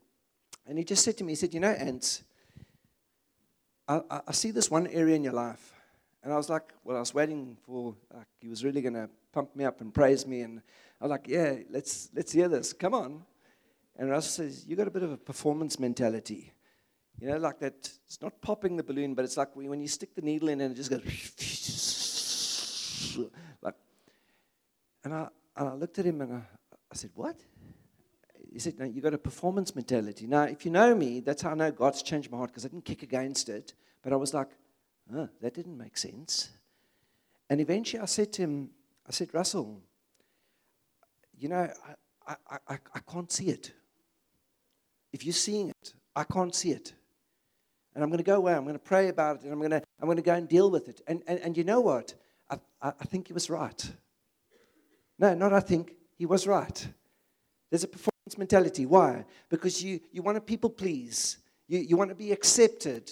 and 0.68 0.78
he 0.78 0.84
just 0.84 1.04
said 1.04 1.18
to 1.18 1.24
me, 1.24 1.32
he 1.32 1.36
said, 1.36 1.54
You 1.54 1.62
know, 1.62 1.70
Ants, 1.70 2.24
I, 3.88 4.02
I, 4.10 4.22
I 4.28 4.32
see 4.34 4.52
this 4.52 4.70
one 4.70 4.88
area 4.88 5.16
in 5.16 5.24
your 5.24 5.34
life. 5.34 5.74
And 6.24 6.34
I 6.34 6.36
was 6.36 6.50
like, 6.50 6.74
Well, 6.84 6.98
I 6.98 7.00
was 7.00 7.14
waiting 7.14 7.58
for, 7.66 7.96
like, 8.14 8.28
he 8.42 8.50
was 8.50 8.66
really 8.66 8.82
going 8.82 8.96
to 8.96 9.10
pump 9.32 9.56
me 9.56 9.64
up 9.64 9.80
and 9.80 9.94
praise 9.94 10.28
me. 10.28 10.42
And 10.42 10.62
I 11.00 11.06
was 11.06 11.12
like, 11.12 11.28
Yeah, 11.28 11.56
let's, 11.70 12.10
let's 12.14 12.34
hear 12.34 12.50
this. 12.50 12.74
Come 12.74 12.94
on. 12.94 13.24
And 13.98 14.10
Russell 14.10 14.46
says, 14.46 14.66
You 14.68 14.76
got 14.76 14.88
a 14.88 14.92
bit 14.92 15.04
of 15.04 15.12
a 15.12 15.18
performance 15.18 15.80
mentality. 15.80 16.54
You 17.20 17.30
know, 17.30 17.38
like 17.38 17.60
that, 17.60 17.90
it's 18.06 18.22
not 18.22 18.42
popping 18.42 18.76
the 18.76 18.84
balloon, 18.84 19.14
but 19.14 19.24
it's 19.24 19.38
like 19.38 19.56
when 19.56 19.80
you 19.80 19.88
stick 19.88 20.16
the 20.16 20.22
needle 20.22 20.50
in 20.50 20.62
and 20.62 20.72
it 20.72 20.76
just 20.76 20.90
goes 20.90 21.02
like. 23.62 23.76
And 25.04 25.14
I, 25.14 25.28
and 25.58 25.70
I 25.70 25.74
looked 25.74 26.00
at 26.00 26.06
him 26.06 26.22
and 26.22 26.34
I, 26.34 26.42
I 26.92 26.96
said, 26.96 27.12
What? 27.14 27.38
He 28.52 28.60
said, 28.60 28.80
No, 28.80 28.86
you 28.86 29.02
got 29.02 29.14
a 29.14 29.18
performance 29.20 29.76
mentality. 29.76 30.28
Now, 30.28 30.44
if 30.44 30.66
you 30.66 30.72
know 30.72 30.96
me, 30.96 31.20
that's 31.20 31.42
how 31.44 31.52
I 31.52 31.56
know 31.56 31.72
God's 31.72 32.02
changed 32.02 32.32
my 32.32 32.38
heart 32.38 32.50
because 32.52 32.66
I 32.66 32.70
didn't 32.70 32.86
kick 32.86 33.04
against 33.04 33.50
it. 33.50 33.74
But 34.04 34.12
I 34.12 34.18
was 34.18 34.34
like, 34.34 34.50
oh, 35.16 35.30
that 35.42 35.54
didn't 35.54 35.78
make 35.78 35.98
sense. 35.98 36.50
And 37.50 37.62
eventually 37.62 38.02
I 38.02 38.06
said 38.06 38.34
to 38.34 38.44
him, 38.44 38.70
I 39.08 39.12
said, 39.12 39.34
Russell, 39.34 39.82
you 41.38 41.50
know, 41.50 41.70
I, 42.28 42.36
I, 42.50 42.58
I, 42.68 42.78
I 42.96 43.00
can't 43.00 43.32
see 43.32 43.48
it. 43.48 43.72
If 45.14 45.24
you're 45.24 45.34
seeing 45.34 45.70
it, 45.70 45.94
I 46.16 46.24
can't 46.24 46.54
see 46.54 46.72
it. 46.72 46.94
And 47.96 48.04
I'm 48.04 48.10
going 48.10 48.18
to 48.18 48.24
go 48.24 48.36
away. 48.36 48.54
I'm 48.54 48.64
going 48.64 48.76
to 48.76 48.80
pray 48.80 49.08
about 49.10 49.38
it. 49.38 49.44
And 49.44 49.54
I'm 49.54 49.60
going 49.60 49.72
to, 49.72 49.84
I'm 50.02 50.08
going 50.08 50.18
to 50.18 50.24
go 50.24 50.34
and 50.34 50.50
deal 50.50 50.72
with 50.72 50.90
it. 50.90 51.02
And, 51.08 51.22
and, 51.28 51.40
and 51.40 51.56
you 51.56 51.64
know 51.64 51.80
what? 51.80 52.16
I, 52.50 52.58
I, 52.82 52.90
I 52.90 53.06
think 53.06 53.28
he 53.28 53.34
was 53.34 53.50
right. 53.50 53.92
No, 55.20 55.36
not 55.36 55.54
I 55.54 55.60
think. 55.60 55.94
He 56.18 56.26
was 56.26 56.48
right. 56.48 56.88
There's 57.70 57.84
a 57.84 57.88
performance 57.88 58.38
mentality. 58.38 58.86
Why? 58.86 59.26
Because 59.50 59.84
you, 59.84 60.00
you 60.12 60.22
want 60.22 60.38
to 60.38 60.42
people 60.42 60.70
please. 60.70 61.38
You, 61.68 61.80
you 61.80 61.98
want 61.98 62.10
to 62.10 62.16
be 62.16 62.32
accepted. 62.32 63.12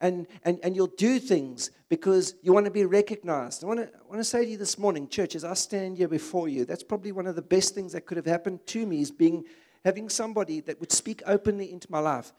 And, 0.00 0.26
and, 0.44 0.58
and 0.62 0.74
you'll 0.74 0.86
do 0.86 1.18
things 1.18 1.70
because 1.88 2.34
you 2.42 2.52
want 2.52 2.66
to 2.66 2.70
be 2.70 2.84
recognized. 2.84 3.62
I 3.64 3.66
want 3.66 3.80
to, 3.80 3.86
I 3.86 4.08
want 4.08 4.18
to 4.18 4.24
say 4.24 4.44
to 4.44 4.50
you 4.50 4.56
this 4.56 4.78
morning, 4.78 5.08
church, 5.08 5.34
as 5.34 5.44
I 5.44 5.54
stand 5.54 5.98
here 5.98 6.08
before 6.08 6.48
you, 6.48 6.64
that's 6.64 6.82
probably 6.82 7.12
one 7.12 7.26
of 7.26 7.36
the 7.36 7.42
best 7.42 7.74
things 7.74 7.92
that 7.92 8.06
could 8.06 8.16
have 8.16 8.26
happened 8.26 8.66
to 8.68 8.86
me 8.86 9.00
is 9.00 9.10
being 9.10 9.44
having 9.84 10.08
somebody 10.08 10.60
that 10.60 10.80
would 10.80 10.92
speak 10.92 11.22
openly 11.26 11.72
into 11.72 11.90
my 11.90 12.00
life. 12.00 12.32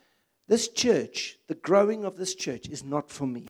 This 0.48 0.68
church, 0.68 1.38
the 1.48 1.56
growing 1.56 2.04
of 2.04 2.18
this 2.18 2.36
church, 2.36 2.68
is 2.68 2.84
not 2.84 3.10
for 3.10 3.26
me. 3.26 3.48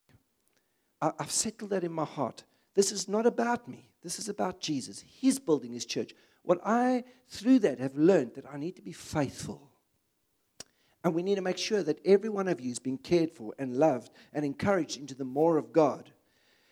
I, 1.02 1.12
I've 1.20 1.32
settled 1.32 1.72
that 1.72 1.84
in 1.84 1.92
my 1.92 2.06
heart. 2.06 2.44
This 2.76 2.92
is 2.92 3.08
not 3.08 3.26
about 3.26 3.68
me. 3.68 3.90
This 4.04 4.20
is 4.20 4.30
about 4.30 4.60
Jesus. 4.60 5.04
He's 5.06 5.40
building 5.40 5.74
his 5.74 5.86
church. 5.86 6.14
What 6.44 6.60
I, 6.66 7.04
through 7.30 7.60
that, 7.60 7.80
have 7.80 7.96
learned 7.96 8.36
that 8.36 8.46
I 8.52 8.58
need 8.58 8.76
to 8.78 8.82
be 8.82 8.94
faithful. 8.94 9.70
And 11.04 11.14
we 11.14 11.24
need 11.24 11.36
to 11.36 11.42
make 11.42 11.58
sure 11.58 11.84
that 11.84 12.00
every 12.06 12.30
one 12.30 12.48
of 12.48 12.62
you 12.62 12.72
is 12.72 12.80
being 12.80 12.98
cared 12.98 13.32
for 13.32 13.54
and 13.58 13.78
loved 13.78 14.12
and 14.34 14.46
encouraged 14.46 14.98
into 14.98 15.16
the 15.16 15.26
more 15.26 15.58
of 15.58 15.74
God. 15.74 16.12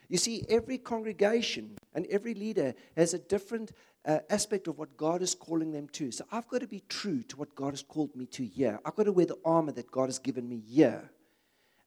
You 0.07 0.17
see, 0.17 0.43
every 0.49 0.77
congregation 0.77 1.77
and 1.93 2.05
every 2.07 2.33
leader 2.33 2.73
has 2.95 3.13
a 3.13 3.19
different 3.19 3.71
uh, 4.05 4.19
aspect 4.29 4.67
of 4.67 4.77
what 4.77 4.97
God 4.97 5.21
is 5.21 5.35
calling 5.35 5.71
them 5.71 5.87
to. 5.89 6.11
So 6.11 6.25
I've 6.31 6.47
got 6.47 6.61
to 6.61 6.67
be 6.67 6.83
true 6.87 7.23
to 7.23 7.37
what 7.37 7.55
God 7.55 7.71
has 7.71 7.83
called 7.83 8.15
me 8.15 8.25
to 8.27 8.45
here. 8.45 8.79
I've 8.85 8.95
got 8.95 9.03
to 9.03 9.11
wear 9.11 9.25
the 9.25 9.37
armor 9.43 9.71
that 9.73 9.91
God 9.91 10.05
has 10.05 10.19
given 10.19 10.47
me 10.47 10.59
here. 10.59 11.09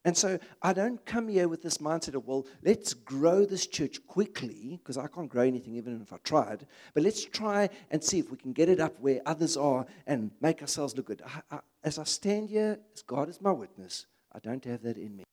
And 0.05 0.17
so 0.17 0.39
I 0.61 0.73
don't 0.73 1.05
come 1.07 1.29
here 1.29 1.47
with 1.47 1.63
this 1.63 1.79
mindset 1.79 2.15
of, 2.15 2.27
well, 2.27 2.45
let's 2.65 2.93
grow 2.93 3.45
this 3.45 3.69
church 3.69 4.05
quickly, 4.09 4.81
because 4.83 4.99
I 4.99 5.07
can't 5.07 5.29
grow 5.29 5.45
anything 5.45 5.77
even 5.77 6.03
if 6.03 6.13
I 6.13 6.17
tried. 6.25 6.67
But 6.93 7.05
let's 7.05 7.25
try 7.25 7.69
and 7.91 8.03
see 8.03 8.19
if 8.19 8.31
we 8.31 8.37
can 8.37 8.53
get 8.53 8.69
it 8.69 8.81
up 8.81 8.99
where 8.99 9.21
others 9.27 9.57
are 9.57 9.87
and 10.07 10.33
make 10.41 10.61
ourselves 10.61 10.97
look 10.97 11.07
good. 11.07 11.23
I, 11.25 11.57
I, 11.57 11.61
as 11.85 12.01
I 12.01 12.05
stand 12.05 12.51
here, 12.51 12.81
as 12.95 13.03
God 13.03 13.29
is 13.29 13.41
my 13.41 13.53
witness, 13.53 14.07
I 14.33 14.41
don't 14.41 14.65
have 14.65 14.83
that 14.83 14.97
in 14.97 15.17
me. 15.17 15.25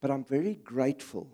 But 0.00 0.10
I'm 0.10 0.24
very 0.24 0.54
grateful 0.54 1.28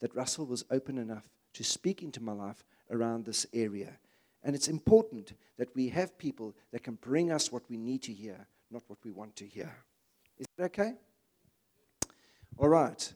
that 0.00 0.14
Russell 0.14 0.46
was 0.46 0.64
open 0.70 0.96
enough 0.96 1.28
to 1.54 1.62
speak 1.62 2.02
into 2.02 2.22
my 2.22 2.32
life 2.32 2.64
around 2.90 3.24
this 3.24 3.46
area. 3.52 3.98
And 4.42 4.56
it's 4.56 4.68
important 4.68 5.32
that 5.58 5.74
we 5.74 5.88
have 5.90 6.18
people 6.18 6.54
that 6.72 6.82
can 6.82 6.94
bring 6.94 7.30
us 7.30 7.52
what 7.52 7.62
we 7.68 7.76
need 7.76 8.02
to 8.02 8.12
hear, 8.12 8.46
not 8.70 8.82
what 8.88 8.98
we 9.04 9.10
want 9.10 9.36
to 9.36 9.46
hear. 9.46 9.72
Is 10.38 10.46
that 10.58 10.64
okay? 10.64 10.94
All 12.58 12.68
right. 12.68 13.12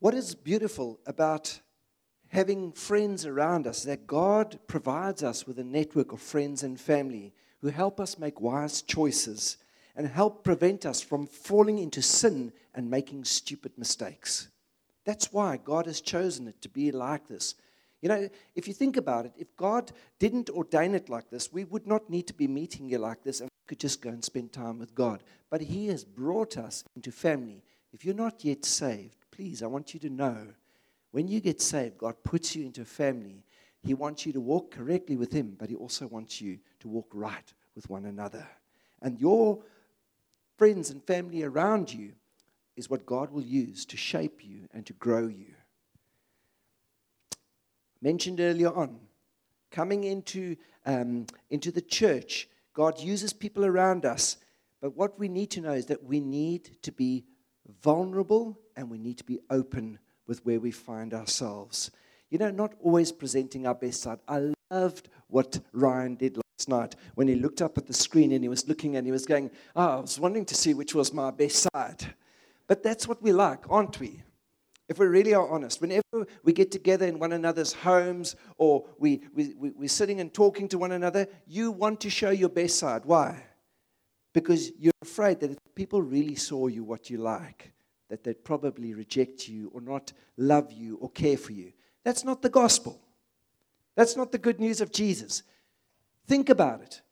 What 0.00 0.14
is 0.14 0.34
beautiful 0.34 1.00
about 1.06 1.60
having 2.28 2.72
friends 2.72 3.24
around 3.24 3.66
us 3.66 3.84
that 3.84 4.06
God 4.06 4.58
provides 4.66 5.22
us 5.22 5.46
with 5.46 5.58
a 5.58 5.64
network 5.64 6.12
of 6.12 6.20
friends 6.20 6.62
and 6.62 6.78
family 6.78 7.32
who 7.60 7.68
help 7.68 8.00
us 8.00 8.18
make 8.18 8.40
wise 8.40 8.82
choices 8.82 9.56
and 9.94 10.06
help 10.06 10.44
prevent 10.44 10.84
us 10.84 11.00
from 11.00 11.26
falling 11.26 11.78
into 11.78 12.02
sin 12.02 12.52
and 12.74 12.90
making 12.90 13.24
stupid 13.24 13.72
mistakes. 13.78 14.48
That's 15.04 15.32
why 15.32 15.56
God 15.56 15.86
has 15.86 16.00
chosen 16.00 16.48
it 16.48 16.60
to 16.62 16.68
be 16.68 16.90
like 16.90 17.28
this. 17.28 17.54
You 18.06 18.12
know, 18.12 18.28
if 18.54 18.68
you 18.68 18.72
think 18.72 18.96
about 18.96 19.26
it, 19.26 19.32
if 19.36 19.56
God 19.56 19.90
didn't 20.20 20.48
ordain 20.50 20.94
it 20.94 21.08
like 21.08 21.28
this, 21.28 21.52
we 21.52 21.64
would 21.64 21.88
not 21.88 22.08
need 22.08 22.28
to 22.28 22.34
be 22.34 22.46
meeting 22.46 22.88
here 22.88 23.00
like 23.00 23.24
this 23.24 23.40
and 23.40 23.50
we 23.50 23.66
could 23.66 23.80
just 23.80 24.00
go 24.00 24.10
and 24.10 24.24
spend 24.24 24.52
time 24.52 24.78
with 24.78 24.94
God. 24.94 25.24
But 25.50 25.60
He 25.60 25.88
has 25.88 26.04
brought 26.04 26.56
us 26.56 26.84
into 26.94 27.10
family. 27.10 27.64
If 27.92 28.04
you're 28.04 28.14
not 28.14 28.44
yet 28.44 28.64
saved, 28.64 29.16
please, 29.32 29.60
I 29.60 29.66
want 29.66 29.92
you 29.92 29.98
to 29.98 30.08
know 30.08 30.46
when 31.10 31.26
you 31.26 31.40
get 31.40 31.60
saved, 31.60 31.98
God 31.98 32.14
puts 32.22 32.54
you 32.54 32.64
into 32.64 32.82
a 32.82 32.84
family. 32.84 33.42
He 33.82 33.92
wants 33.92 34.24
you 34.24 34.32
to 34.34 34.40
walk 34.40 34.70
correctly 34.70 35.16
with 35.16 35.32
Him, 35.32 35.56
but 35.58 35.68
He 35.68 35.74
also 35.74 36.06
wants 36.06 36.40
you 36.40 36.60
to 36.78 36.88
walk 36.88 37.08
right 37.12 37.52
with 37.74 37.90
one 37.90 38.04
another. 38.04 38.46
And 39.02 39.18
your 39.18 39.64
friends 40.56 40.90
and 40.90 41.02
family 41.02 41.42
around 41.42 41.92
you 41.92 42.12
is 42.76 42.88
what 42.88 43.04
God 43.04 43.32
will 43.32 43.42
use 43.42 43.84
to 43.86 43.96
shape 43.96 44.44
you 44.44 44.68
and 44.72 44.86
to 44.86 44.92
grow 44.92 45.26
you. 45.26 45.55
Mentioned 48.00 48.40
earlier 48.40 48.72
on, 48.72 48.98
coming 49.70 50.04
into, 50.04 50.56
um, 50.84 51.26
into 51.50 51.70
the 51.70 51.80
church, 51.80 52.48
God 52.72 53.00
uses 53.00 53.32
people 53.32 53.64
around 53.64 54.04
us. 54.04 54.36
But 54.80 54.96
what 54.96 55.18
we 55.18 55.28
need 55.28 55.50
to 55.52 55.60
know 55.60 55.72
is 55.72 55.86
that 55.86 56.04
we 56.04 56.20
need 56.20 56.82
to 56.82 56.92
be 56.92 57.24
vulnerable 57.82 58.58
and 58.76 58.90
we 58.90 58.98
need 58.98 59.18
to 59.18 59.24
be 59.24 59.40
open 59.50 59.98
with 60.26 60.44
where 60.44 60.60
we 60.60 60.70
find 60.70 61.14
ourselves. 61.14 61.90
You 62.30 62.38
know, 62.38 62.50
not 62.50 62.74
always 62.82 63.12
presenting 63.12 63.66
our 63.66 63.74
best 63.74 64.02
side. 64.02 64.18
I 64.28 64.52
loved 64.70 65.08
what 65.28 65.60
Ryan 65.72 66.16
did 66.16 66.36
last 66.36 66.68
night 66.68 66.96
when 67.14 67.28
he 67.28 67.34
looked 67.34 67.62
up 67.62 67.78
at 67.78 67.86
the 67.86 67.94
screen 67.94 68.32
and 68.32 68.42
he 68.42 68.48
was 68.48 68.68
looking 68.68 68.96
and 68.96 69.06
he 69.06 69.12
was 69.12 69.26
going, 69.26 69.50
Oh, 69.74 69.98
I 69.98 70.00
was 70.00 70.18
wanting 70.18 70.44
to 70.46 70.54
see 70.54 70.74
which 70.74 70.94
was 70.94 71.12
my 71.12 71.30
best 71.30 71.66
side. 71.72 72.14
But 72.66 72.82
that's 72.82 73.06
what 73.06 73.22
we 73.22 73.32
like, 73.32 73.64
aren't 73.70 74.00
we? 74.00 74.22
If 74.88 74.98
we 74.98 75.06
really 75.06 75.34
are 75.34 75.48
honest, 75.48 75.80
whenever 75.80 76.26
we 76.44 76.52
get 76.52 76.70
together 76.70 77.06
in 77.06 77.18
one 77.18 77.32
another's 77.32 77.72
homes 77.72 78.36
or 78.56 78.86
we, 78.98 79.22
we, 79.34 79.54
we, 79.58 79.70
we're 79.70 79.88
sitting 79.88 80.20
and 80.20 80.32
talking 80.32 80.68
to 80.68 80.78
one 80.78 80.92
another, 80.92 81.26
you 81.46 81.72
want 81.72 82.00
to 82.02 82.10
show 82.10 82.30
your 82.30 82.48
best 82.48 82.78
side. 82.78 83.04
Why? 83.04 83.42
Because 84.32 84.70
you're 84.78 84.92
afraid 85.02 85.40
that 85.40 85.50
if 85.50 85.58
people 85.74 86.02
really 86.02 86.36
saw 86.36 86.68
you 86.68 86.84
what 86.84 87.10
you 87.10 87.18
like, 87.18 87.72
that 88.08 88.22
they'd 88.22 88.44
probably 88.44 88.94
reject 88.94 89.48
you 89.48 89.70
or 89.74 89.80
not 89.80 90.12
love 90.36 90.70
you 90.70 90.96
or 91.00 91.10
care 91.10 91.36
for 91.36 91.52
you. 91.52 91.72
That's 92.04 92.22
not 92.22 92.42
the 92.42 92.48
gospel. 92.48 93.00
That's 93.96 94.16
not 94.16 94.30
the 94.30 94.38
good 94.38 94.60
news 94.60 94.80
of 94.80 94.92
Jesus. 94.92 95.42
Think 96.28 96.48
about 96.48 96.82
it. 96.82 97.02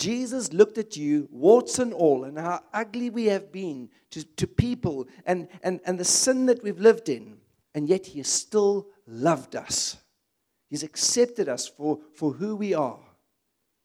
Jesus 0.00 0.54
looked 0.54 0.78
at 0.78 0.96
you, 0.96 1.28
warts 1.30 1.78
and 1.78 1.92
all, 1.92 2.24
and 2.24 2.38
how 2.38 2.60
ugly 2.72 3.10
we 3.10 3.26
have 3.26 3.52
been 3.52 3.90
to, 4.10 4.24
to 4.36 4.46
people 4.46 5.06
and, 5.26 5.46
and, 5.62 5.78
and 5.84 6.00
the 6.00 6.06
sin 6.06 6.46
that 6.46 6.62
we've 6.62 6.80
lived 6.80 7.10
in, 7.10 7.36
and 7.74 7.86
yet 7.86 8.06
He 8.06 8.18
has 8.18 8.28
still 8.28 8.88
loved 9.06 9.54
us. 9.54 9.98
He's 10.70 10.82
accepted 10.82 11.50
us 11.50 11.68
for, 11.68 11.98
for 12.14 12.32
who 12.32 12.56
we 12.56 12.72
are. 12.72 12.98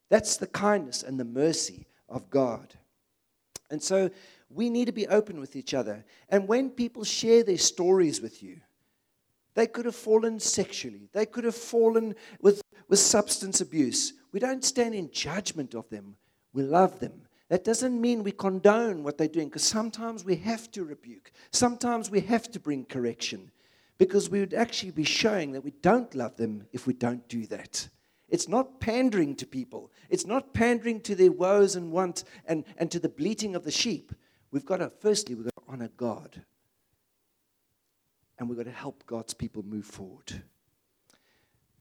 That's 0.10 0.38
the 0.38 0.48
kindness 0.48 1.04
and 1.04 1.20
the 1.20 1.26
mercy 1.26 1.86
of 2.08 2.30
God. 2.30 2.74
And 3.70 3.84
so 3.84 4.10
we 4.50 4.70
need 4.70 4.86
to 4.86 4.94
be 4.94 5.08
open 5.08 5.42
with 5.42 5.58
each 5.58 5.74
other. 5.74 6.06
And 6.30 6.48
when 6.48 6.70
people 6.70 7.04
share 7.04 7.44
their 7.44 7.58
stories 7.58 8.22
with 8.22 8.42
you, 8.42 8.62
they 9.54 9.68
could 9.68 9.84
have 9.84 9.96
fallen 9.96 10.40
sexually, 10.40 11.10
they 11.12 11.26
could 11.26 11.44
have 11.44 11.56
fallen 11.56 12.16
with, 12.40 12.62
with 12.88 13.00
substance 13.00 13.60
abuse. 13.60 14.14
We 14.36 14.42
don't 14.42 14.66
stand 14.66 14.94
in 14.94 15.12
judgment 15.12 15.74
of 15.76 15.88
them, 15.90 16.18
we 16.52 16.64
love 16.64 17.00
them. 17.00 17.22
That 17.48 17.64
doesn't 17.64 18.02
mean 18.02 18.22
we 18.22 18.34
condone 18.34 19.02
what 19.02 19.18
they're 19.18 19.30
doing, 19.30 19.48
because 19.48 19.64
sometimes 19.64 20.26
we 20.26 20.36
have 20.36 20.70
to 20.72 20.84
rebuke, 20.84 21.32
sometimes 21.52 22.12
we 22.12 22.20
have 22.20 22.52
to 22.52 22.60
bring 22.60 22.84
correction, 22.84 23.50
because 23.98 24.30
we 24.30 24.42
would 24.42 24.54
actually 24.54 24.92
be 24.92 25.06
showing 25.06 25.54
that 25.54 25.64
we 25.64 25.72
don't 25.82 26.14
love 26.14 26.36
them 26.36 26.68
if 26.74 26.86
we 26.86 26.94
don't 26.94 27.26
do 27.30 27.48
that. 27.48 27.88
It's 28.28 28.50
not 28.50 28.82
pandering 28.82 29.38
to 29.38 29.48
people. 29.48 29.90
It's 30.10 30.26
not 30.26 30.54
pandering 30.54 31.00
to 31.04 31.16
their 31.16 31.32
woes 31.32 31.78
and 31.78 31.94
wants 31.94 32.26
and, 32.46 32.66
and 32.76 32.92
to 32.92 33.00
the 33.00 33.08
bleating 33.08 33.56
of 33.56 33.64
the 33.64 33.72
sheep. 33.72 34.12
We've 34.52 34.66
got 34.66 34.78
to, 34.78 34.92
firstly, 35.00 35.36
we've 35.36 35.46
got 35.46 35.66
to 35.66 35.72
honor 35.72 35.92
God. 35.96 36.42
And 38.38 38.50
we've 38.50 38.58
got 38.58 38.66
to 38.66 38.72
help 38.72 39.06
God's 39.06 39.34
people 39.34 39.64
move 39.64 39.86
forward. 39.86 40.44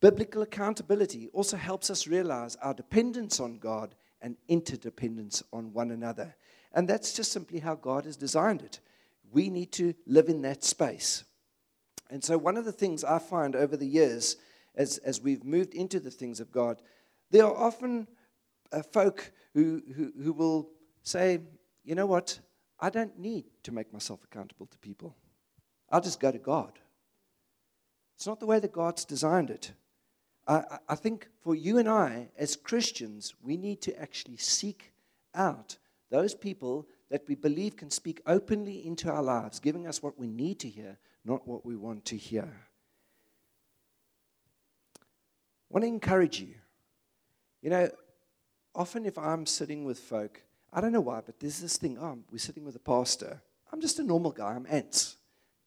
Biblical 0.05 0.43
accountability 0.43 1.31
also 1.33 1.57
helps 1.57 1.89
us 1.89 2.07
realize 2.07 2.57
our 2.57 2.75
dependence 2.75 3.41
on 3.41 3.57
God 3.57 3.95
and 4.21 4.37
interdependence 4.49 5.43
on 5.51 5.73
one 5.73 5.91
another. 5.91 6.37
And 6.75 6.87
that's 6.87 7.15
just 7.15 7.33
simply 7.33 7.59
how 7.59 7.77
God 7.77 8.05
has 8.05 8.19
designed 8.19 8.61
it. 8.61 8.81
We 9.33 9.49
need 9.49 9.73
to 9.73 9.95
live 10.07 10.29
in 10.29 10.43
that 10.43 10.63
space. 10.63 11.25
And 12.11 12.23
so, 12.23 12.37
one 12.37 12.59
of 12.59 12.67
the 12.67 12.71
things 12.71 13.03
I 13.03 13.19
find 13.19 13.57
over 13.57 13.79
the 13.79 13.87
years 13.87 14.37
as, 14.75 14.99
as 14.99 15.23
we've 15.23 15.43
moved 15.43 15.73
into 15.73 16.01
the 16.01 16.11
things 16.11 16.39
of 16.39 16.53
God, 16.53 16.83
there 17.31 17.47
are 17.47 17.57
often 17.57 18.07
uh, 18.73 18.83
folk 18.83 19.33
who, 19.55 19.81
who, 19.97 20.13
who 20.23 20.35
will 20.35 20.69
say, 21.03 21.39
you 21.83 21.95
know 21.95 22.05
what, 22.05 22.39
I 22.79 22.91
don't 22.91 23.19
need 23.19 23.47
to 23.63 23.73
make 23.73 23.91
myself 23.91 24.23
accountable 24.23 24.67
to 24.67 24.77
people. 24.77 25.17
I'll 25.89 26.03
just 26.03 26.21
go 26.21 26.31
to 26.31 26.39
God. 26.39 26.79
It's 28.17 28.27
not 28.27 28.39
the 28.39 28.45
way 28.45 28.59
that 28.61 28.71
God's 28.71 29.07
designed 29.07 29.49
it. 29.49 29.73
I, 30.47 30.79
I 30.89 30.95
think 30.95 31.29
for 31.43 31.55
you 31.55 31.79
and 31.79 31.89
I, 31.89 32.29
as 32.37 32.57
Christians, 32.57 33.35
we 33.43 33.57
need 33.57 33.81
to 33.83 34.01
actually 34.01 34.37
seek 34.37 34.93
out 35.35 35.77
those 36.11 36.35
people 36.35 36.87
that 37.11 37.27
we 37.29 37.35
believe 37.35 37.77
can 37.77 37.91
speak 37.91 38.21
openly 38.27 38.87
into 38.87 39.11
our 39.11 39.23
lives, 39.23 39.61
giving 39.61 39.87
us 39.87 40.03
what 40.03 40.19
we 40.19 40.27
need 40.27 40.59
to 40.61 40.69
hear, 40.69 40.99
not 41.25 41.47
what 41.47 41.65
we 41.65 41.77
want 41.77 42.05
to 42.07 42.17
hear. 42.17 42.53
I 44.99 45.03
want 45.71 45.85
to 45.85 45.89
encourage 45.89 46.41
you. 46.41 46.55
You 47.63 47.71
know, 47.71 47.91
often 48.75 49.07
if 49.07 49.19
I'm 49.19 49.47
sitting 49.47 49.85
with 49.85 49.99
folk, 49.99 50.43
I 50.73 50.81
don't 50.81 50.93
know 50.93 51.01
why, 51.01 51.21
but 51.25 51.41
there's 51.41 51.61
this 51.61 51.77
thing 51.79 51.99
oh, 51.99 52.19
we're 52.31 52.39
sitting 52.39 52.65
with 52.65 52.77
a 52.77 52.81
pastor. 52.81 53.41
I'm 53.73 53.81
just 53.81 53.99
a 53.99 54.05
normal 54.05 54.33
guy, 54.33 54.53
I'm 54.53 54.67
ants. 54.69 55.17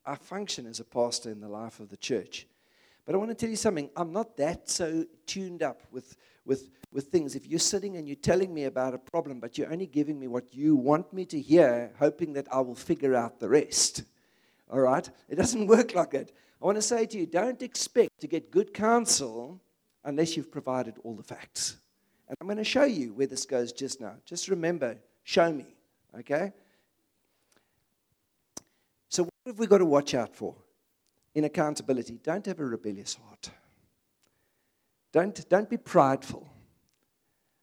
I 0.06 0.16
function 0.16 0.66
as 0.66 0.80
a 0.80 0.86
pastor 0.86 1.32
in 1.32 1.42
the 1.42 1.50
life 1.50 1.80
of 1.80 1.90
the 1.90 1.98
church. 1.98 2.48
But 3.08 3.15
I 3.15 3.20
want 3.20 3.30
to 3.30 3.36
tell 3.36 3.50
you 3.50 3.56
something. 3.56 3.89
I'm 3.96 4.12
not 4.12 4.36
that 4.36 4.70
so 4.70 5.06
tuned 5.26 5.63
up 5.63 5.82
with, 5.91 6.17
with, 6.46 6.70
with 6.91 7.06
things. 7.06 7.36
If 7.36 7.48
you're 7.48 7.58
sitting 7.58 7.96
and 7.96 8.06
you're 8.06 8.17
telling 8.17 8.54
me 8.54 8.65
about 8.65 8.93
a 8.93 8.98
problem, 8.98 9.39
but 9.39 9.58
you're 9.58 9.72
only 9.72 9.88
giving 9.88 10.20
me 10.20 10.28
what 10.28 10.54
you 10.54 10.76
want 10.76 11.13
me 11.13 11.24
to 11.28 11.39
hear, 11.39 11.93
hoping 11.98 12.34
that 12.34 12.48
I 12.52 12.60
will 12.60 12.76
figure 12.76 13.15
out 13.15 13.39
the 13.39 13.48
rest. 13.48 14.04
All 14.70 14.82
right? 14.82 15.10
It 15.30 15.38
doesn't 15.38 15.67
work 15.76 15.96
like 15.96 16.12
that. 16.12 16.34
I 16.62 16.65
want 16.65 16.76
to 16.76 16.82
say 16.82 17.06
to 17.06 17.17
you 17.17 17.26
don't 17.26 17.62
expect 17.62 18.20
to 18.20 18.28
get 18.28 18.52
good 18.52 18.74
counsel 18.74 19.62
unless 20.04 20.36
you've 20.36 20.52
provided 20.52 20.96
all 21.06 21.15
the 21.15 21.24
facts. 21.24 21.78
And 22.28 22.36
I'm 22.41 22.48
going 22.48 22.58
to 22.58 22.65
show 22.65 22.84
you 22.84 23.13
where 23.13 23.28
this 23.28 23.46
goes 23.46 23.72
just 23.72 24.02
now. 24.02 24.15
Just 24.26 24.50
remember, 24.50 24.98
show 25.24 25.50
me, 25.54 25.78
okay? 26.20 26.52
So, 29.08 29.24
what 29.24 29.32
have 29.46 29.60
we 29.60 29.65
got 29.65 29.78
to 29.78 29.86
watch 29.86 30.13
out 30.13 30.36
for 30.36 30.56
in 31.38 31.45
accountability? 31.45 32.19
Don't 32.23 32.45
have 32.47 32.60
a 32.60 32.65
rebellious 32.65 33.13
heart. 33.13 33.52
Don't, 35.13 35.47
don't 35.50 35.69
be 35.69 35.78
prideful. 35.78 36.50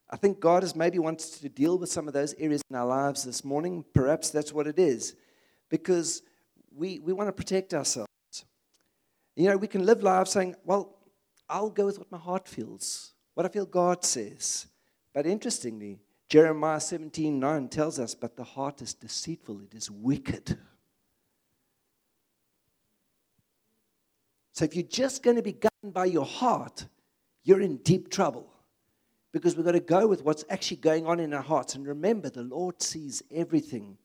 I 0.08 0.16
think 0.16 0.38
God 0.38 0.62
has 0.62 0.76
maybe 0.76 1.00
wanted 1.00 1.32
to 1.40 1.48
deal 1.48 1.76
with 1.76 1.90
some 1.90 2.06
of 2.06 2.14
those 2.14 2.34
areas 2.34 2.62
in 2.70 2.76
our 2.76 2.87
lives 2.87 3.24
this 3.24 3.44
morning. 3.44 3.84
Perhaps 3.92 4.30
that's 4.30 4.52
what 4.52 4.68
it 4.68 4.78
is. 4.78 5.16
Because 5.70 6.22
we, 6.72 7.00
we 7.00 7.12
want 7.12 7.26
to 7.26 7.32
protect 7.32 7.74
ourselves. 7.74 8.08
You 9.34 9.48
know, 9.48 9.56
we 9.56 9.66
can 9.66 9.84
live 9.84 10.04
lives 10.04 10.30
saying, 10.30 10.54
well, 10.64 10.96
I'll 11.48 11.70
go 11.70 11.87
with 11.87 11.98
what 11.98 12.12
my 12.12 12.18
heart 12.18 12.46
feels, 12.46 13.12
what 13.34 13.44
I 13.44 13.48
feel 13.48 13.66
God 13.66 14.04
says. 14.04 14.68
But 15.12 15.26
interestingly, 15.26 15.98
Jeremiah 16.28 16.78
17 16.78 17.40
9 17.40 17.68
tells 17.68 17.98
us, 17.98 18.14
But 18.14 18.37
the 18.37 18.44
heart 18.44 18.82
is 18.82 18.94
deceitful, 18.94 19.62
it 19.62 19.74
is 19.74 19.90
wicked. 19.90 20.58
So 24.54 24.64
if 24.64 24.76
you're 24.76 24.84
just 24.84 25.24
going 25.24 25.36
to 25.36 25.42
be 25.42 25.52
governed 25.52 25.92
by 25.92 26.04
your 26.04 26.24
heart, 26.24 26.86
you're 27.42 27.60
in 27.60 27.78
deep 27.78 28.08
trouble. 28.08 28.46
Because 29.32 29.56
we've 29.56 29.66
got 29.66 29.72
to 29.72 29.80
go 29.80 30.06
with 30.06 30.22
what's 30.22 30.44
actually 30.48 30.76
going 30.76 31.06
on 31.06 31.18
in 31.18 31.34
our 31.34 31.42
hearts. 31.42 31.74
And 31.74 31.84
remember, 31.84 32.30
the 32.30 32.44
Lord 32.44 32.80
sees 32.80 33.20
everything. 33.32 33.98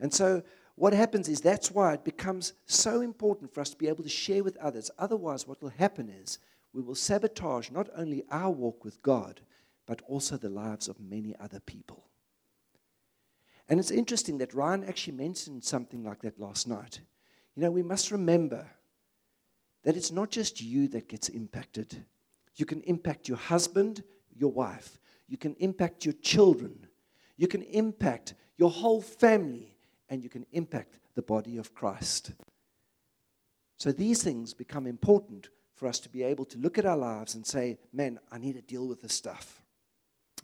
And 0.00 0.12
so 0.12 0.42
what 0.74 0.92
happens 0.92 1.28
is 1.28 1.40
that's 1.40 1.70
why 1.70 1.94
it 1.94 2.04
becomes 2.04 2.54
so 2.66 3.02
important 3.02 3.54
for 3.54 3.60
us 3.60 3.70
to 3.70 3.76
be 3.76 3.86
able 3.86 4.02
to 4.02 4.08
share 4.08 4.42
with 4.42 4.56
others. 4.56 4.90
Otherwise, 4.98 5.46
what 5.46 5.62
will 5.62 5.70
happen 5.70 6.08
is 6.08 6.40
we 6.72 6.82
will 6.82 6.96
sabotage 6.96 7.70
not 7.70 7.88
only 7.96 8.24
our 8.32 8.50
walk 8.50 8.84
with 8.84 9.00
God, 9.00 9.42
but 9.86 10.02
also 10.08 10.36
the 10.36 10.48
lives 10.48 10.88
of 10.88 10.98
many 10.98 11.36
other 11.38 11.60
people. 11.60 12.02
And 13.68 13.78
it's 13.78 13.92
interesting 13.92 14.38
that 14.38 14.54
Ryan 14.54 14.82
actually 14.82 15.16
mentioned 15.16 15.62
something 15.62 16.02
like 16.02 16.22
that 16.22 16.40
last 16.40 16.66
night. 16.66 17.00
You 17.54 17.62
know, 17.62 17.70
we 17.70 17.84
must 17.84 18.10
remember 18.10 18.66
that 19.84 19.96
it's 19.96 20.10
not 20.10 20.30
just 20.30 20.60
you 20.60 20.88
that 20.88 21.08
gets 21.08 21.28
impacted. 21.28 22.04
You 22.56 22.66
can 22.66 22.82
impact 22.82 23.28
your 23.28 23.38
husband, 23.38 24.02
your 24.34 24.50
wife. 24.50 24.98
You 25.28 25.38
can 25.38 25.54
impact 25.54 26.04
your 26.04 26.14
children. 26.14 26.86
You 27.36 27.46
can 27.48 27.62
impact 27.62 28.34
your 28.56 28.70
whole 28.70 29.00
family. 29.00 29.76
And 30.08 30.22
you 30.22 30.28
can 30.28 30.46
impact 30.52 30.98
the 31.14 31.22
body 31.22 31.56
of 31.56 31.74
Christ. 31.74 32.32
So 33.78 33.90
these 33.90 34.22
things 34.22 34.54
become 34.54 34.86
important 34.86 35.48
for 35.74 35.88
us 35.88 35.98
to 36.00 36.08
be 36.08 36.22
able 36.22 36.44
to 36.46 36.58
look 36.58 36.78
at 36.78 36.86
our 36.86 36.96
lives 36.96 37.34
and 37.34 37.44
say, 37.46 37.78
man, 37.92 38.18
I 38.30 38.38
need 38.38 38.54
to 38.54 38.62
deal 38.62 38.86
with 38.86 39.02
this 39.02 39.14
stuff. 39.14 39.62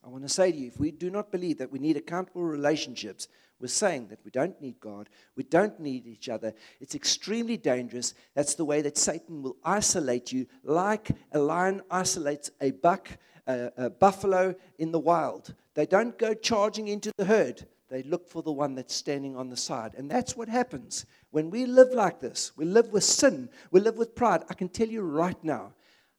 I 0.04 0.08
want 0.08 0.22
to 0.24 0.28
say 0.28 0.50
to 0.50 0.56
you, 0.56 0.68
if 0.68 0.80
we 0.80 0.90
do 0.90 1.10
not 1.10 1.30
believe 1.30 1.58
that 1.58 1.70
we 1.70 1.78
need 1.78 1.96
accountable 1.96 2.42
relationships, 2.42 3.28
we're 3.60 3.68
saying 3.68 4.08
that 4.08 4.20
we 4.24 4.30
don't 4.30 4.60
need 4.60 4.80
God, 4.80 5.08
we 5.36 5.42
don't 5.44 5.78
need 5.78 6.06
each 6.06 6.28
other. 6.28 6.54
It's 6.80 6.94
extremely 6.94 7.56
dangerous. 7.56 8.14
That's 8.34 8.54
the 8.54 8.64
way 8.64 8.82
that 8.82 8.96
Satan 8.96 9.42
will 9.42 9.56
isolate 9.64 10.32
you, 10.32 10.46
like 10.64 11.10
a 11.32 11.38
lion 11.38 11.82
isolates 11.90 12.50
a 12.60 12.70
buck, 12.70 13.10
a, 13.46 13.70
a 13.76 13.90
buffalo 13.90 14.54
in 14.78 14.92
the 14.92 14.98
wild. 14.98 15.54
They 15.74 15.86
don't 15.86 16.18
go 16.18 16.34
charging 16.34 16.88
into 16.88 17.12
the 17.16 17.24
herd. 17.24 17.66
They 17.88 18.02
look 18.04 18.28
for 18.28 18.42
the 18.42 18.52
one 18.52 18.76
that's 18.76 18.94
standing 18.94 19.36
on 19.36 19.50
the 19.50 19.56
side. 19.56 19.94
And 19.96 20.10
that's 20.10 20.36
what 20.36 20.48
happens 20.48 21.06
when 21.30 21.50
we 21.50 21.66
live 21.66 21.92
like 21.92 22.20
this. 22.20 22.52
We 22.56 22.64
live 22.64 22.92
with 22.92 23.04
sin, 23.04 23.50
we 23.70 23.80
live 23.80 23.96
with 23.96 24.14
pride. 24.14 24.44
I 24.48 24.54
can 24.54 24.68
tell 24.68 24.88
you 24.88 25.02
right 25.02 25.42
now, 25.42 25.74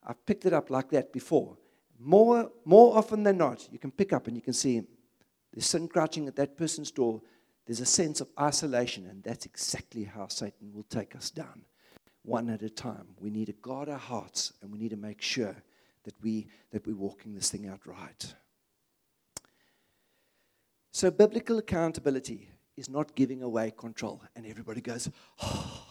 I've 0.06 0.24
picked 0.26 0.46
it 0.46 0.54
up 0.54 0.70
like 0.70 0.90
that 0.90 1.14
before. 1.14 1.58
More, 2.00 2.52
more 2.66 2.98
often 2.98 3.24
than 3.24 3.38
not, 3.38 3.68
you 3.72 3.80
can 3.80 3.92
pick 3.92 4.12
up 4.12 4.28
and 4.28 4.36
you 4.36 4.42
can 4.42 4.54
see 4.54 4.82
there's 5.54 5.66
sin 5.66 5.88
crouching 5.88 6.28
at 6.28 6.36
that 6.38 6.58
person's 6.58 6.92
door. 6.92 7.22
There's 7.66 7.80
a 7.80 7.86
sense 7.86 8.22
of 8.22 8.30
isolation, 8.40 9.06
and 9.08 9.24
that's 9.24 9.46
exactly 9.46 10.04
how 10.04 10.28
Satan 10.28 10.72
will 10.74 10.84
take 10.84 11.16
us 11.16 11.30
down, 11.30 11.64
one 12.24 12.50
at 12.50 12.62
a 12.62 12.70
time. 12.70 13.10
We 13.20 13.30
need 13.30 13.48
to 13.48 13.54
guard 13.54 13.90
our 13.90 13.98
hearts, 13.98 14.54
and 14.62 14.72
we 14.72 14.80
need 14.80 14.90
to 14.90 14.98
make 14.98 15.22
sure 15.22 15.56
that, 16.04 16.16
we, 16.22 16.48
that 16.72 16.86
we're 16.88 16.96
walking 16.96 17.34
this 17.34 17.50
thing 17.50 17.68
out 17.68 17.86
right. 17.86 18.34
So, 20.92 21.12
biblical 21.12 21.58
accountability 21.58 22.50
is 22.76 22.90
not 22.90 23.16
giving 23.16 23.44
away 23.44 23.72
control. 23.72 24.22
And 24.36 24.46
everybody 24.46 24.82
goes, 24.82 25.10
oh. 25.42 25.88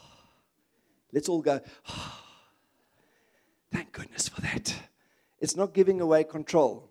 let's 1.13 1.29
all 1.29 1.41
go, 1.41 1.61
oh. 1.89 2.23
thank 3.73 3.93
goodness 3.93 4.29
for 4.29 4.41
that. 4.43 4.75
It's 5.39 5.57
not 5.57 5.73
giving 5.73 6.01
away 6.01 6.25
control. 6.25 6.90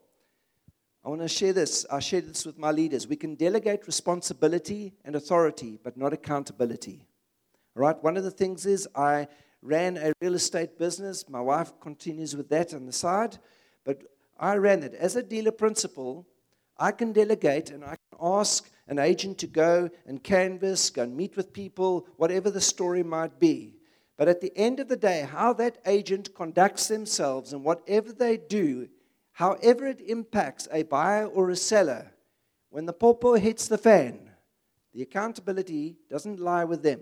I 1.09 1.11
want 1.13 1.23
to 1.23 1.27
share 1.27 1.53
this. 1.53 1.87
I 1.89 1.97
shared 1.97 2.27
this 2.27 2.45
with 2.45 2.59
my 2.59 2.69
leaders. 2.69 3.07
We 3.07 3.15
can 3.15 3.33
delegate 3.33 3.87
responsibility 3.87 4.93
and 5.03 5.15
authority, 5.15 5.79
but 5.83 5.97
not 5.97 6.13
accountability. 6.13 7.07
All 7.75 7.81
right? 7.81 8.03
One 8.03 8.15
of 8.15 8.23
the 8.23 8.29
things 8.29 8.67
is 8.67 8.87
I 8.95 9.27
ran 9.63 9.97
a 9.97 10.13
real 10.21 10.35
estate 10.35 10.77
business. 10.77 11.27
My 11.27 11.41
wife 11.41 11.71
continues 11.81 12.35
with 12.35 12.47
that 12.49 12.75
on 12.75 12.85
the 12.85 12.91
side, 12.91 13.39
but 13.85 14.03
I 14.39 14.57
ran 14.57 14.83
it. 14.83 14.93
As 14.93 15.15
a 15.15 15.23
dealer 15.23 15.49
principal, 15.49 16.27
I 16.77 16.91
can 16.91 17.11
delegate 17.11 17.71
and 17.71 17.83
I 17.83 17.95
can 17.95 18.19
ask 18.21 18.69
an 18.87 18.99
agent 18.99 19.39
to 19.39 19.47
go 19.47 19.89
and 20.05 20.23
canvass, 20.23 20.91
go 20.91 21.01
and 21.01 21.17
meet 21.17 21.35
with 21.35 21.53
people, 21.53 22.05
whatever 22.17 22.51
the 22.51 22.61
story 22.61 23.01
might 23.01 23.39
be. 23.39 23.73
But 24.15 24.27
at 24.27 24.41
the 24.41 24.55
end 24.55 24.79
of 24.79 24.89
the 24.89 24.95
day, 24.95 25.27
how 25.27 25.53
that 25.53 25.79
agent 25.87 26.35
conducts 26.35 26.87
themselves 26.87 27.51
and 27.51 27.63
whatever 27.63 28.13
they 28.13 28.37
do, 28.37 28.89
however 29.39 29.87
it 29.87 30.01
impacts 30.01 30.67
a 30.69 30.83
buyer 30.83 31.25
or 31.25 31.49
a 31.49 31.55
seller, 31.55 32.11
when 32.71 32.85
the 32.85 32.91
popo 32.91 33.35
hits 33.35 33.69
the 33.69 33.77
fan, 33.77 34.29
the 34.93 35.01
accountability 35.01 35.95
doesn't 36.09 36.41
lie 36.41 36.65
with 36.65 36.83
them, 36.83 36.99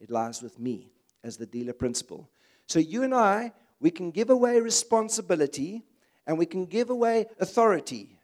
it 0.00 0.08
lies 0.08 0.40
with 0.40 0.56
me 0.60 0.92
as 1.24 1.36
the 1.36 1.46
dealer 1.46 1.72
principal. 1.72 2.30
So 2.68 2.78
you 2.78 3.02
and 3.02 3.12
I, 3.12 3.52
we 3.80 3.90
can 3.90 4.12
give 4.12 4.30
away 4.30 4.60
responsibility 4.60 5.82
and 6.28 6.38
we 6.38 6.46
can 6.46 6.64
give 6.64 6.90
away 6.90 7.26
authority, 7.40 8.20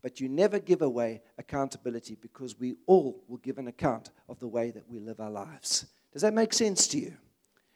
but 0.00 0.18
you 0.18 0.30
never 0.30 0.58
give 0.58 0.80
away 0.80 1.20
accountability 1.36 2.16
because 2.18 2.58
we 2.58 2.76
all 2.86 3.22
will 3.28 3.36
give 3.36 3.58
an 3.58 3.68
account 3.68 4.12
of 4.30 4.38
the 4.38 4.48
way 4.48 4.70
that 4.70 4.88
we 4.88 4.98
live 4.98 5.20
our 5.20 5.30
lives. 5.30 5.84
Does 6.14 6.22
that 6.22 6.32
make 6.32 6.54
sense 6.54 6.88
to 6.88 6.98
you? 6.98 7.14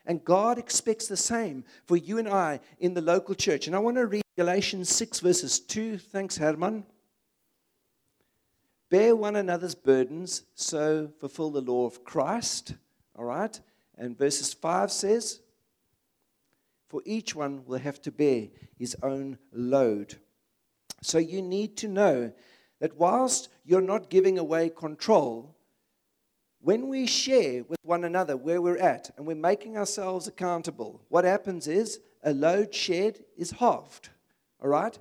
And 0.09 0.25
God 0.25 0.57
expects 0.59 1.07
the 1.07 1.19
same 1.19 1.65
for 1.85 1.99
you 1.99 2.17
and 2.17 2.29
I 2.29 2.61
in 2.81 2.95
the 2.95 3.03
local 3.03 3.35
church. 3.35 3.67
And 3.67 3.77
I 3.77 3.79
want 3.79 3.99
to 3.99 4.07
read 4.07 4.23
Galatians 4.37 4.89
6, 4.89 5.21
verses 5.21 5.61
2. 5.61 5.99
Thanks, 5.99 6.39
Herman. 6.39 6.87
Bear 8.89 9.15
one 9.15 9.37
another's 9.37 9.75
burdens, 9.75 10.45
so 10.55 11.11
fulfill 11.21 11.51
the 11.51 11.61
law 11.61 11.85
of 11.85 12.05
Christ. 12.05 12.75
All 13.17 13.27
right? 13.27 13.61
And 13.99 14.17
verses 14.17 14.55
5 14.55 14.91
says, 14.91 15.41
For 16.89 17.03
each 17.05 17.35
one 17.35 17.67
will 17.67 17.79
have 17.79 18.01
to 18.03 18.11
bear 18.11 18.49
his 18.79 18.97
own 19.03 19.37
load. 19.53 20.15
So 21.03 21.19
you 21.19 21.43
need 21.43 21.77
to 21.79 21.89
know 21.89 22.33
that 22.81 22.97
whilst 22.97 23.51
you're 23.63 23.83
not 23.83 24.09
giving 24.09 24.39
away 24.39 24.71
control, 24.71 25.55
when 26.61 26.89
we 26.89 27.07
share 27.07 27.65
with 27.65 27.79
one 27.83 28.05
another 28.05 28.37
where 28.37 28.61
we're 28.61 28.79
at 28.79 29.11
and 29.17 29.27
we're 29.27 29.37
making 29.37 29.77
ourselves 29.77 30.27
accountable, 30.27 31.01
what 31.09 31.25
happens 31.25 31.69
is 31.69 32.01
a 32.23 32.33
load 32.33 32.75
shared 32.75 33.21
is 33.37 33.53
halved. 33.53 34.09
All 34.61 34.69
right? 34.69 34.99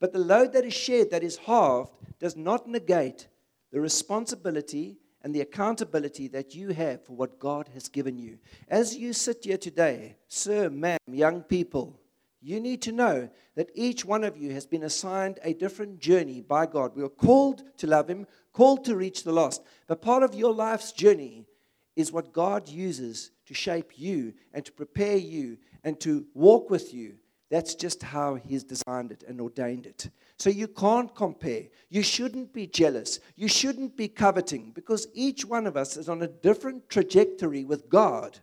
But 0.00 0.12
the 0.12 0.18
load 0.18 0.52
that 0.54 0.64
is 0.64 0.74
shared, 0.74 1.10
that 1.10 1.22
is 1.22 1.36
halved, 1.36 1.92
does 2.18 2.36
not 2.36 2.68
negate 2.68 3.28
the 3.70 3.80
responsibility 3.80 4.98
and 5.22 5.32
the 5.32 5.40
accountability 5.40 6.26
that 6.28 6.54
you 6.54 6.70
have 6.70 7.04
for 7.04 7.12
what 7.12 7.38
God 7.38 7.68
has 7.74 7.88
given 7.88 8.18
you. 8.18 8.38
As 8.68 8.96
you 8.96 9.12
sit 9.12 9.44
here 9.44 9.56
today, 9.56 10.16
sir, 10.26 10.68
ma'am, 10.68 10.98
young 11.06 11.42
people, 11.42 12.00
you 12.42 12.60
need 12.60 12.82
to 12.82 12.92
know 12.92 13.30
that 13.54 13.70
each 13.74 14.04
one 14.04 14.24
of 14.24 14.36
you 14.36 14.52
has 14.52 14.66
been 14.66 14.82
assigned 14.82 15.38
a 15.42 15.54
different 15.54 16.00
journey 16.00 16.40
by 16.40 16.66
God. 16.66 16.96
We 16.96 17.04
are 17.04 17.08
called 17.08 17.62
to 17.78 17.86
love 17.86 18.08
Him, 18.08 18.26
called 18.52 18.84
to 18.86 18.96
reach 18.96 19.22
the 19.22 19.32
lost. 19.32 19.62
But 19.86 20.02
part 20.02 20.22
of 20.22 20.34
your 20.34 20.52
life's 20.52 20.92
journey 20.92 21.46
is 21.94 22.10
what 22.10 22.32
God 22.32 22.68
uses 22.68 23.30
to 23.46 23.54
shape 23.54 23.92
you 23.96 24.34
and 24.52 24.64
to 24.64 24.72
prepare 24.72 25.16
you 25.16 25.58
and 25.84 26.00
to 26.00 26.26
walk 26.34 26.68
with 26.68 26.92
you. 26.92 27.14
That's 27.48 27.74
just 27.74 28.02
how 28.02 28.34
He's 28.34 28.64
designed 28.64 29.12
it 29.12 29.24
and 29.28 29.40
ordained 29.40 29.86
it. 29.86 30.10
So 30.38 30.50
you 30.50 30.66
can't 30.66 31.14
compare. 31.14 31.64
You 31.90 32.02
shouldn't 32.02 32.52
be 32.52 32.66
jealous. 32.66 33.20
You 33.36 33.46
shouldn't 33.46 33.96
be 33.96 34.08
coveting 34.08 34.72
because 34.74 35.06
each 35.14 35.44
one 35.44 35.66
of 35.66 35.76
us 35.76 35.96
is 35.96 36.08
on 36.08 36.22
a 36.22 36.28
different 36.28 36.88
trajectory 36.88 37.64
with 37.64 37.88
God. 37.88 38.38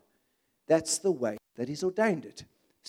That's 0.67 0.99
the 0.99 1.11
way 1.11 1.37
that 1.57 1.67
He's 1.67 1.83
ordained 1.83 2.23
it. 2.23 2.45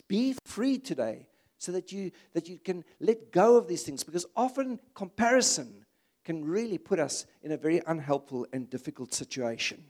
Be 0.08 0.34
free 0.44 0.78
today 0.78 1.26
so 1.58 1.72
that 1.72 1.92
you, 1.92 2.10
that 2.32 2.48
you 2.48 2.58
can 2.58 2.84
let 3.00 3.32
go 3.32 3.56
of 3.56 3.68
these 3.68 3.82
things 3.82 4.02
because 4.02 4.26
often 4.34 4.80
comparison 4.94 5.84
can 6.24 6.44
really 6.44 6.78
put 6.78 6.98
us 6.98 7.26
in 7.42 7.52
a 7.52 7.56
very 7.56 7.82
unhelpful 7.86 8.46
and 8.52 8.68
difficult 8.70 9.14
situation. 9.14 9.82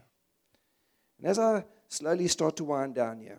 And 1.19 1.29
as 1.29 1.39
I 1.39 1.65
slowly 1.89 2.29
start 2.29 2.57
to 2.57 2.65
wind 2.65 2.95
down 2.95 3.21
here, 3.21 3.39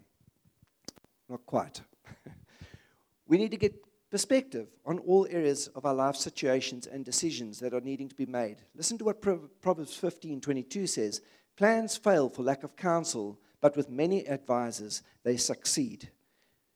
not 1.30 1.46
quite, 1.46 1.82
we 3.28 3.38
need 3.38 3.52
to 3.52 3.58
get 3.58 3.76
perspective 4.10 4.68
on 4.86 5.00
all 5.00 5.26
areas 5.30 5.68
of 5.68 5.86
our 5.86 5.94
life 5.94 6.16
situations 6.16 6.86
and 6.86 7.06
decisions 7.06 7.60
that 7.60 7.74
are 7.74 7.82
needing 7.82 8.10
to 8.10 8.16
be 8.16 8.26
made. 8.26 8.58
Listen 8.76 8.98
to 8.98 9.06
what 9.06 9.22
Proverbs 9.22 9.96
15 9.96 10.42
22 10.42 10.88
says 10.88 11.22
Plans 11.58 11.98
fail 11.98 12.30
for 12.30 12.44
lack 12.44 12.64
of 12.64 12.76
counsel, 12.76 13.40
but 13.62 13.76
with 13.78 13.90
many 13.90 14.28
advisers 14.28 15.04
they 15.24 15.38
succeed. 15.38 16.10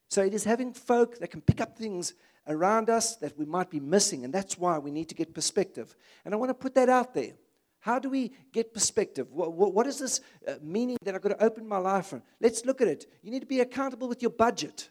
So 0.10 0.24
it 0.24 0.34
is 0.34 0.44
having 0.44 0.74
folk 0.74 1.20
that 1.20 1.32
can 1.32 1.42
pick 1.42 1.62
up 1.62 1.78
things 1.78 2.14
around 2.48 2.90
us 2.90 3.16
that 3.18 3.38
we 3.38 3.46
might 3.46 3.70
be 3.70 3.80
missing, 3.80 4.24
and 4.24 4.34
that's 4.34 4.58
why 4.58 4.78
we 4.78 4.92
need 4.92 5.10
to 5.10 5.16
get 5.16 5.34
perspective. 5.34 5.96
And 6.24 6.34
I 6.34 6.38
want 6.38 6.50
to 6.52 6.54
put 6.54 6.76
that 6.76 6.90
out 6.90 7.14
there. 7.14 7.34
How 7.80 8.00
do 8.00 8.10
we 8.10 8.32
get 8.52 8.74
perspective? 8.74 9.32
What, 9.32 9.54
what 9.54 9.86
is 9.86 10.00
this 10.00 10.22
uh, 10.48 10.56
meaning 10.62 10.98
that 11.04 11.14
I've 11.14 11.22
got 11.22 11.30
to 11.30 11.44
open 11.44 11.68
my 11.68 11.78
life 11.78 12.08
from? 12.08 12.24
Let's 12.42 12.66
look 12.66 12.82
at 12.82 12.88
it. 12.88 13.06
You 13.22 13.30
need 13.30 13.42
to 13.42 13.46
be 13.46 13.60
accountable 13.60 14.08
with 14.08 14.24
your 14.24 14.32
budget. 14.32 14.90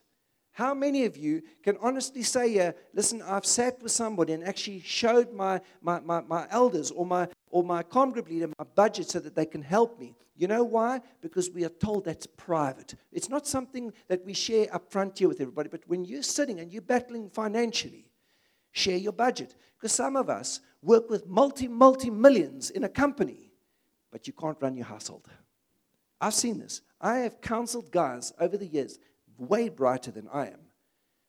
How 0.52 0.72
many 0.72 1.04
of 1.04 1.16
you 1.16 1.42
can 1.64 1.76
honestly 1.80 2.22
say, 2.22 2.46
yeah, 2.46 2.70
listen, 2.92 3.20
I've 3.22 3.44
sat 3.44 3.82
with 3.82 3.90
somebody 3.90 4.32
and 4.32 4.44
actually 4.44 4.78
showed 4.80 5.32
my, 5.32 5.60
my, 5.82 5.98
my, 5.98 6.20
my 6.20 6.46
elders 6.50 6.92
or 6.92 7.04
my, 7.04 7.26
or 7.54 7.62
my 7.62 7.84
group 7.84 8.28
leader 8.28 8.48
my 8.58 8.64
budget 8.74 9.08
so 9.08 9.20
that 9.20 9.36
they 9.36 9.46
can 9.46 9.62
help 9.62 9.96
me? 10.00 10.16
You 10.34 10.48
know 10.48 10.64
why? 10.64 11.00
Because 11.20 11.50
we 11.50 11.64
are 11.64 11.68
told 11.68 12.04
that's 12.04 12.26
private. 12.26 12.96
It's 13.12 13.28
not 13.28 13.46
something 13.46 13.92
that 14.08 14.24
we 14.24 14.34
share 14.34 14.66
up 14.74 14.90
front 14.90 15.16
here 15.16 15.28
with 15.28 15.40
everybody, 15.40 15.68
but 15.68 15.82
when 15.86 16.04
you're 16.04 16.24
sitting 16.24 16.58
and 16.58 16.72
you're 16.72 16.82
battling 16.82 17.30
financially, 17.30 18.10
share 18.72 18.96
your 18.96 19.12
budget. 19.12 19.54
Because 19.76 19.92
some 19.92 20.16
of 20.16 20.28
us 20.28 20.58
work 20.82 21.08
with 21.08 21.28
multi, 21.28 21.68
multi 21.68 22.10
millions 22.10 22.70
in 22.70 22.82
a 22.82 22.88
company, 22.88 23.52
but 24.10 24.26
you 24.26 24.32
can't 24.32 24.58
run 24.60 24.76
your 24.76 24.86
household. 24.86 25.28
I've 26.20 26.34
seen 26.34 26.58
this. 26.58 26.80
I 27.00 27.18
have 27.18 27.40
counseled 27.40 27.92
guys 27.92 28.32
over 28.40 28.56
the 28.56 28.66
years, 28.66 28.98
way 29.38 29.68
brighter 29.68 30.10
than 30.10 30.26
I 30.32 30.46
am. 30.46 30.60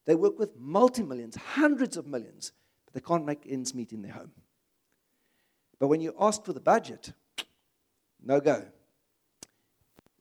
They 0.06 0.16
work 0.16 0.40
with 0.40 0.58
multi 0.58 1.04
millions, 1.04 1.36
hundreds 1.36 1.98
of 1.98 2.08
millions, 2.08 2.52
but 2.86 2.96
they 2.96 3.08
can't 3.08 3.28
make 3.28 3.46
ends 3.48 3.76
meet 3.76 3.92
in 3.92 4.02
their 4.02 4.14
home. 4.14 4.32
But 5.80 5.88
when 5.88 6.02
you 6.02 6.16
ask 6.20 6.44
for 6.44 6.54
the 6.54 6.60
budget, 6.60 7.12
no 8.24 8.40
go. 8.40 8.66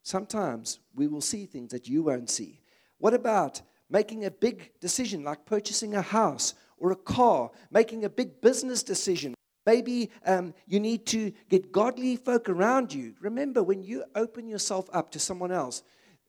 Sometimes 0.03 0.81
we 0.95 1.07
will 1.07 1.21
see 1.21 1.47
things 1.47 1.73
that 1.73 1.89
you 1.89 2.03
won't 2.03 2.29
see. 2.29 2.61
What 2.99 3.15
about 3.15 3.63
making 3.89 4.25
a 4.25 4.31
big 4.31 4.73
decision 4.81 5.25
like 5.25 5.47
purchasing 5.47 5.95
a 5.95 6.03
house 6.03 6.55
or 6.77 6.93
a 6.93 6.97
car, 6.97 7.51
making 7.71 8.05
a 8.05 8.11
big 8.11 8.41
business 8.41 8.83
decision? 8.83 9.35
Maybe 9.67 10.11
um, 10.27 10.53
you 10.67 10.79
need 10.79 11.07
to 11.07 11.33
get 11.49 11.73
godly 11.73 12.17
folk 12.17 12.49
around 12.49 12.93
you. 12.93 13.15
Remember, 13.21 13.63
when 13.63 13.83
you 13.83 14.05
open 14.15 14.47
yourself 14.47 14.91
up 14.93 15.11
to 15.13 15.19
someone 15.19 15.53
else, 15.53 15.83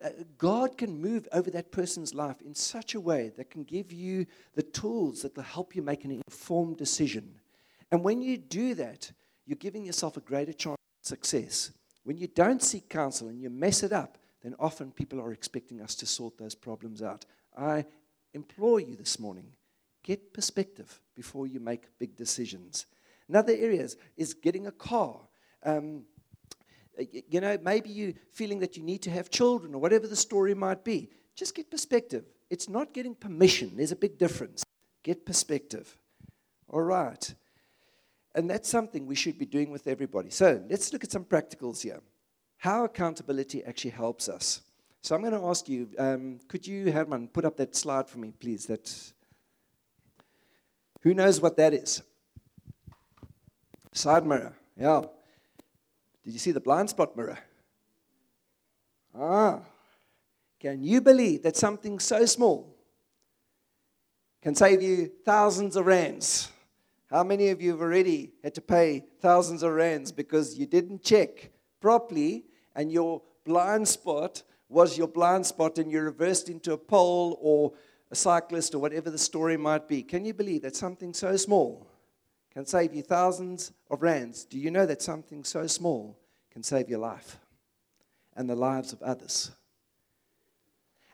uh, 0.03 0.09
God 0.37 0.77
can 0.77 1.01
move 1.01 1.27
over 1.31 1.49
that 1.51 1.71
person's 1.71 2.13
life 2.13 2.41
in 2.41 2.53
such 2.53 2.95
a 2.95 2.99
way 2.99 3.31
that 3.37 3.49
can 3.49 3.63
give 3.63 3.91
you 3.91 4.25
the 4.53 4.63
tools 4.63 5.21
that 5.21 5.35
will 5.35 5.43
help 5.43 5.75
you 5.75 5.81
make 5.81 6.05
an 6.05 6.11
informed 6.11 6.77
decision. 6.77 7.35
And 7.95 8.03
when 8.03 8.21
you 8.21 8.35
do 8.35 8.75
that, 8.75 9.09
you're 9.45 9.55
giving 9.55 9.85
yourself 9.85 10.17
a 10.17 10.19
greater 10.19 10.51
chance 10.51 10.75
of 11.01 11.07
success. 11.07 11.71
When 12.03 12.17
you 12.17 12.27
don't 12.27 12.61
seek 12.61 12.89
counsel 12.89 13.29
and 13.29 13.41
you 13.41 13.49
mess 13.49 13.83
it 13.83 13.93
up, 13.93 14.17
then 14.43 14.53
often 14.59 14.91
people 14.91 15.21
are 15.21 15.31
expecting 15.31 15.79
us 15.79 15.95
to 15.95 16.05
sort 16.05 16.37
those 16.37 16.55
problems 16.55 17.01
out. 17.01 17.23
I 17.57 17.85
implore 18.33 18.81
you 18.81 18.97
this 18.97 19.17
morning 19.17 19.45
get 20.03 20.33
perspective 20.33 20.99
before 21.15 21.47
you 21.47 21.61
make 21.61 21.83
big 21.97 22.17
decisions. 22.17 22.85
Another 23.29 23.53
area 23.53 23.83
is 23.83 23.95
is 24.17 24.33
getting 24.33 24.67
a 24.67 24.73
car. 24.73 25.21
Um, 25.63 26.03
you 27.29 27.39
know, 27.39 27.57
maybe 27.61 27.91
you 27.91 28.13
feeling 28.33 28.59
that 28.59 28.75
you 28.75 28.83
need 28.83 29.03
to 29.03 29.09
have 29.09 29.29
children 29.29 29.73
or 29.73 29.79
whatever 29.79 30.05
the 30.05 30.17
story 30.17 30.53
might 30.53 30.83
be. 30.83 31.11
Just 31.33 31.55
get 31.55 31.71
perspective. 31.71 32.25
it's 32.49 32.67
not 32.67 32.93
getting 32.93 33.15
permission. 33.15 33.71
There's 33.77 33.93
a 33.93 33.95
big 33.95 34.17
difference. 34.17 34.65
Get 35.01 35.25
perspective. 35.25 35.97
All 36.67 36.81
right. 36.81 37.33
And 38.35 38.49
that's 38.49 38.69
something 38.69 39.07
we 39.07 39.15
should 39.15 39.39
be 39.39 39.45
doing 39.45 39.71
with 39.71 39.87
everybody. 39.87 40.29
So 40.29 40.61
let's 40.69 40.91
look 40.91 41.05
at 41.05 41.11
some 41.11 41.23
practicals 41.23 41.81
here. 41.81 42.01
How 42.57 42.83
accountability 42.83 43.63
actually 43.63 43.91
helps 43.91 44.27
us. 44.27 44.61
So 45.01 45.15
I'm 45.15 45.21
going 45.21 45.33
to 45.33 45.47
ask 45.47 45.69
you, 45.69 45.89
um, 45.97 46.39
could 46.47 46.67
you, 46.67 46.91
Herman, 46.91 47.29
put 47.29 47.45
up 47.45 47.55
that 47.57 47.75
slide 47.75 48.09
for 48.09 48.19
me, 48.19 48.33
please? 48.37 48.65
That 48.65 48.91
who 51.01 51.13
knows 51.13 51.39
what 51.39 51.55
that 51.57 51.73
is? 51.73 52.01
Side 53.93 54.25
mirror. 54.25 54.53
Yeah. 54.77 55.03
Did 56.23 56.33
you 56.33 56.39
see 56.39 56.51
the 56.51 56.59
blind 56.59 56.89
spot 56.89 57.15
mirror? 57.15 57.39
Ah. 59.17 59.59
Can 60.59 60.83
you 60.83 60.99
believe 60.99 61.43
that 61.43 61.55
something 61.55 61.99
so 61.99 62.25
small 62.25 62.75
can 64.41 64.55
save 64.55 64.81
you 64.81 65.11
thousands 65.23 65.75
of 65.75 65.85
rands? 65.85 66.49
How 67.15 67.23
many 67.23 67.47
of 67.47 67.61
you 67.61 67.71
have 67.71 67.79
already 67.79 68.33
had 68.43 68.53
to 68.55 68.61
pay 68.61 69.05
thousands 69.21 69.63
of 69.63 69.71
rands 69.71 70.11
because 70.11 70.57
you 70.57 70.65
didn't 70.65 71.01
check 71.01 71.49
properly 71.79 72.43
and 72.75 72.91
your 72.91 73.21
blind 73.45 73.87
spot 73.87 74.43
was 74.67 74.97
your 74.97 75.07
blind 75.07 75.45
spot 75.45 75.77
and 75.77 75.89
you 75.89 76.01
reversed 76.01 76.49
into 76.49 76.73
a 76.73 76.77
pole 76.77 77.39
or 77.41 77.71
a 78.11 78.15
cyclist 78.17 78.75
or 78.75 78.79
whatever 78.79 79.09
the 79.09 79.17
story 79.17 79.55
might 79.55 79.87
be? 79.87 80.03
Can 80.03 80.25
you 80.25 80.33
believe 80.33 80.63
that 80.63 80.75
something 80.75 81.13
so 81.13 81.37
small 81.37 81.87
can 82.51 82.65
save 82.65 82.93
you 82.93 83.01
thousands 83.01 83.71
of 83.89 84.01
rands? 84.01 84.43
Do 84.43 84.59
you 84.59 84.69
know 84.69 84.85
that 84.85 85.01
something 85.01 85.45
so 85.45 85.67
small 85.67 86.19
can 86.51 86.63
save 86.63 86.89
your 86.89 86.99
life 86.99 87.39
and 88.35 88.49
the 88.49 88.57
lives 88.57 88.91
of 88.91 89.01
others? 89.01 89.51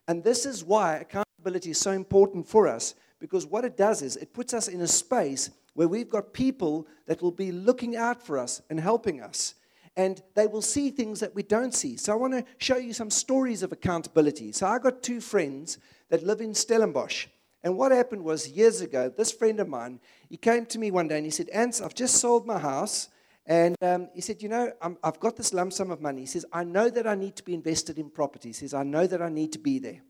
And 0.08 0.24
this 0.24 0.48
is 0.48 0.64
why 0.64 0.96
accountability 0.96 1.70
is 1.70 1.80
so 1.80 1.92
important 1.92 2.48
for 2.48 2.68
us 2.68 2.96
because 3.20 3.46
what 3.46 3.66
it 3.66 3.78
does 3.78 4.02
is 4.02 4.16
it 4.18 4.34
puts 4.34 4.56
us 4.56 4.68
in 4.68 4.82
a 4.82 4.88
space 4.88 5.52
where 5.74 5.88
we've 5.88 6.10
got 6.10 6.34
people 6.34 6.88
that 7.08 7.22
will 7.22 7.32
be 7.32 7.52
looking 7.52 7.96
out 7.96 8.22
for 8.26 8.38
us 8.38 8.62
and 8.70 8.80
helping 8.80 9.22
us. 9.22 9.56
And 9.96 10.22
they 10.36 10.48
will 10.48 10.62
see 10.62 10.90
things 10.90 11.20
that 11.20 11.36
we 11.36 11.44
don't 11.44 11.74
see. 11.74 11.98
So 11.98 12.14
I 12.14 12.16
want 12.16 12.34
to 12.34 12.46
show 12.58 12.78
you 12.78 12.94
some 12.94 13.10
stories 13.10 13.62
of 13.64 13.72
accountability. 13.72 14.52
So 14.52 14.66
I 14.66 14.80
got 14.80 15.04
two 15.04 15.20
friends 15.20 15.80
that 16.10 16.24
live 16.24 16.42
in 16.42 16.54
Stellenbosch. 16.54 17.28
And 17.64 17.78
what 17.78 17.92
happened 17.92 18.24
was 18.24 18.50
years 18.50 18.82
ago, 18.82 19.12
this 19.16 19.32
friend 19.32 19.60
of 19.60 19.68
mine, 19.68 20.00
he 20.30 20.38
came 20.38 20.66
to 20.68 20.80
me 20.80 20.92
one 20.92 21.08
day 21.08 21.18
and 21.18 21.26
he 21.26 21.32
said, 21.32 21.50
Ants, 21.50 21.82
I've 21.82 21.94
just 21.94 22.16
sold 22.16 22.48
my 22.48 22.58
house. 22.58 23.10
And 23.46 23.76
um, 23.82 24.10
he 24.14 24.22
said, 24.22 24.42
You 24.42 24.50
know, 24.50 24.72
i 24.82 24.90
have 25.04 25.20
got 25.20 25.36
this 25.36 25.54
lump 25.54 25.74
sum 25.74 25.92
of 25.92 26.02
money. 26.02 26.22
He 26.22 26.28
says, 26.28 26.46
I 26.52 26.64
know 26.64 26.90
that 26.90 27.06
I 27.06 27.16
need 27.16 27.36
to 27.36 27.44
be 27.44 27.54
invested 27.54 28.00
in 28.00 28.10
property. 28.10 28.50
He 28.50 28.54
says, 28.54 28.74
I 28.74 28.84
know 28.84 29.06
that 29.08 29.22
I 29.22 29.30
need 29.30 29.52
to 29.54 29.60
be 29.60 29.80
there. 29.80 30.02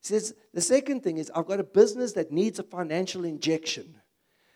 He 0.00 0.02
says, 0.02 0.34
The 0.54 0.60
second 0.60 1.02
thing 1.02 1.18
is, 1.18 1.30
I've 1.34 1.46
got 1.46 1.60
a 1.60 1.64
business 1.64 2.12
that 2.12 2.30
needs 2.30 2.58
a 2.58 2.62
financial 2.62 3.24
injection. 3.24 3.97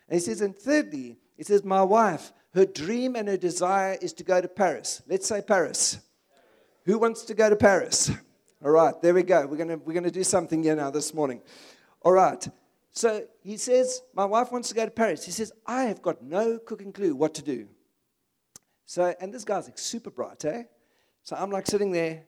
And 0.08 0.14
he 0.14 0.20
says, 0.20 0.40
And 0.40 0.56
thirdly, 0.56 1.18
he 1.36 1.44
says, 1.44 1.64
My 1.64 1.82
wife, 1.82 2.32
her 2.54 2.66
dream 2.66 3.16
and 3.16 3.28
her 3.28 3.36
desire 3.36 3.96
is 4.00 4.12
to 4.14 4.24
go 4.24 4.40
to 4.40 4.48
Paris. 4.48 5.02
Let's 5.08 5.26
say 5.26 5.40
Paris. 5.40 5.98
Who 6.84 6.98
wants 6.98 7.24
to 7.26 7.34
go 7.34 7.48
to 7.48 7.56
Paris? 7.56 8.10
All 8.64 8.70
right, 8.70 8.94
there 9.00 9.14
we 9.14 9.22
go. 9.22 9.46
We're 9.46 9.56
going 9.56 9.80
we're 9.84 9.92
going 9.92 10.04
to 10.04 10.10
do 10.10 10.24
something 10.24 10.62
here 10.62 10.76
now 10.76 10.90
this 10.90 11.14
morning. 11.14 11.40
All 12.02 12.12
right. 12.12 12.46
So 12.92 13.24
he 13.42 13.56
says, 13.56 14.02
My 14.14 14.24
wife 14.24 14.52
wants 14.52 14.68
to 14.68 14.74
go 14.74 14.84
to 14.84 14.90
Paris. 14.90 15.24
He 15.24 15.32
says, 15.32 15.52
I 15.66 15.84
have 15.84 16.02
got 16.02 16.22
no 16.22 16.58
cooking 16.58 16.92
clue 16.92 17.14
what 17.14 17.34
to 17.34 17.42
do. 17.42 17.68
So, 18.84 19.14
and 19.20 19.32
this 19.32 19.44
guy's 19.44 19.64
like 19.64 19.78
super 19.78 20.10
bright, 20.10 20.44
eh? 20.44 20.64
So 21.22 21.34
I'm 21.36 21.50
like 21.50 21.66
sitting 21.66 21.92
there, 21.92 22.24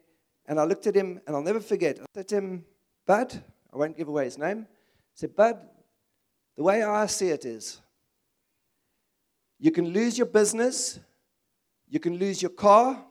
and 0.46 0.58
I 0.58 0.64
looked 0.64 0.86
at 0.86 0.94
him, 0.96 1.20
and 1.26 1.36
I'll 1.36 1.42
never 1.42 1.60
forget. 1.60 1.98
I 2.00 2.04
said 2.14 2.28
to 2.28 2.36
him, 2.36 2.64
Bud, 3.06 3.42
I 3.72 3.76
won't 3.76 3.96
give 3.96 4.08
away 4.08 4.24
his 4.24 4.38
name. 4.38 4.66
I 4.68 5.14
said, 5.14 5.36
Bud, 5.36 5.58
the 6.56 6.62
way 6.62 6.82
I 6.82 7.06
see 7.06 7.28
it 7.28 7.44
is, 7.44 7.80
you 9.58 9.70
can 9.70 9.88
lose 9.88 10.18
your 10.18 10.26
business, 10.26 10.98
you 11.88 12.00
can 12.00 12.18
lose 12.18 12.42
your 12.42 12.50
car, 12.50 13.04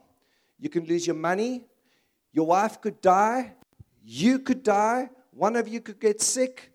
you 0.60 0.70
can 0.70 0.86
lose 0.86 1.08
your 1.08 1.16
money, 1.16 1.66
your 2.32 2.48
wife 2.48 2.80
could 2.82 3.02
die, 3.02 3.54
you 4.04 4.40
could 4.40 4.64
die, 4.64 5.10
one 5.32 5.56
of 5.56 5.68
you 5.68 5.82
could 5.82 6.00
get 6.00 6.22
sick, 6.22 6.72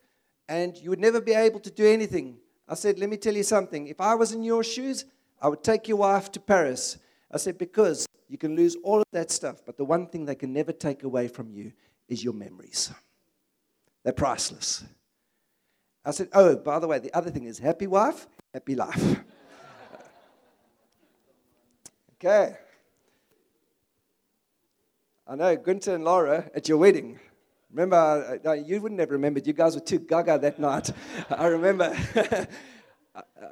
and 0.48 0.76
you 0.76 0.90
would 0.90 1.00
never 1.00 1.20
be 1.20 1.32
able 1.32 1.60
to 1.60 1.70
do 1.70 1.86
anything. 1.86 2.38
I 2.68 2.74
said, 2.74 2.98
Let 2.98 3.08
me 3.08 3.16
tell 3.16 3.34
you 3.34 3.42
something. 3.42 3.86
If 3.86 4.00
I 4.00 4.14
was 4.14 4.32
in 4.32 4.42
your 4.42 4.64
shoes, 4.64 5.04
I 5.40 5.48
would 5.48 5.62
take 5.62 5.88
your 5.88 5.98
wife 5.98 6.32
to 6.32 6.40
Paris. 6.40 6.98
I 7.30 7.36
said, 7.36 7.58
because 7.58 8.06
you 8.28 8.38
can 8.38 8.56
lose 8.56 8.76
all 8.82 8.98
of 8.98 9.06
that 9.12 9.30
stuff, 9.30 9.62
but 9.64 9.76
the 9.76 9.84
one 9.84 10.06
thing 10.06 10.24
they 10.24 10.34
can 10.34 10.52
never 10.52 10.72
take 10.72 11.02
away 11.02 11.28
from 11.28 11.50
you 11.50 11.72
is 12.08 12.24
your 12.24 12.32
memories. 12.32 12.90
They're 14.02 14.12
priceless. 14.12 14.84
I 16.08 16.10
said, 16.10 16.30
oh, 16.32 16.56
by 16.56 16.78
the 16.78 16.86
way, 16.86 16.98
the 17.00 17.12
other 17.14 17.30
thing 17.30 17.44
is 17.44 17.58
happy 17.58 17.86
wife, 17.86 18.26
happy 18.54 18.74
life. 18.74 19.20
okay. 22.14 22.56
I 25.26 25.34
know 25.34 25.54
Gunther 25.54 25.96
and 25.96 26.04
Laura 26.04 26.50
at 26.54 26.66
your 26.66 26.78
wedding. 26.78 27.20
Remember, 27.70 28.40
you 28.64 28.80
wouldn't 28.80 29.00
have 29.00 29.10
remembered. 29.10 29.46
You 29.46 29.52
guys 29.52 29.74
were 29.74 29.82
too 29.82 29.98
gaga 29.98 30.38
that 30.38 30.58
night. 30.58 30.90
I 31.30 31.48
remember. 31.48 31.94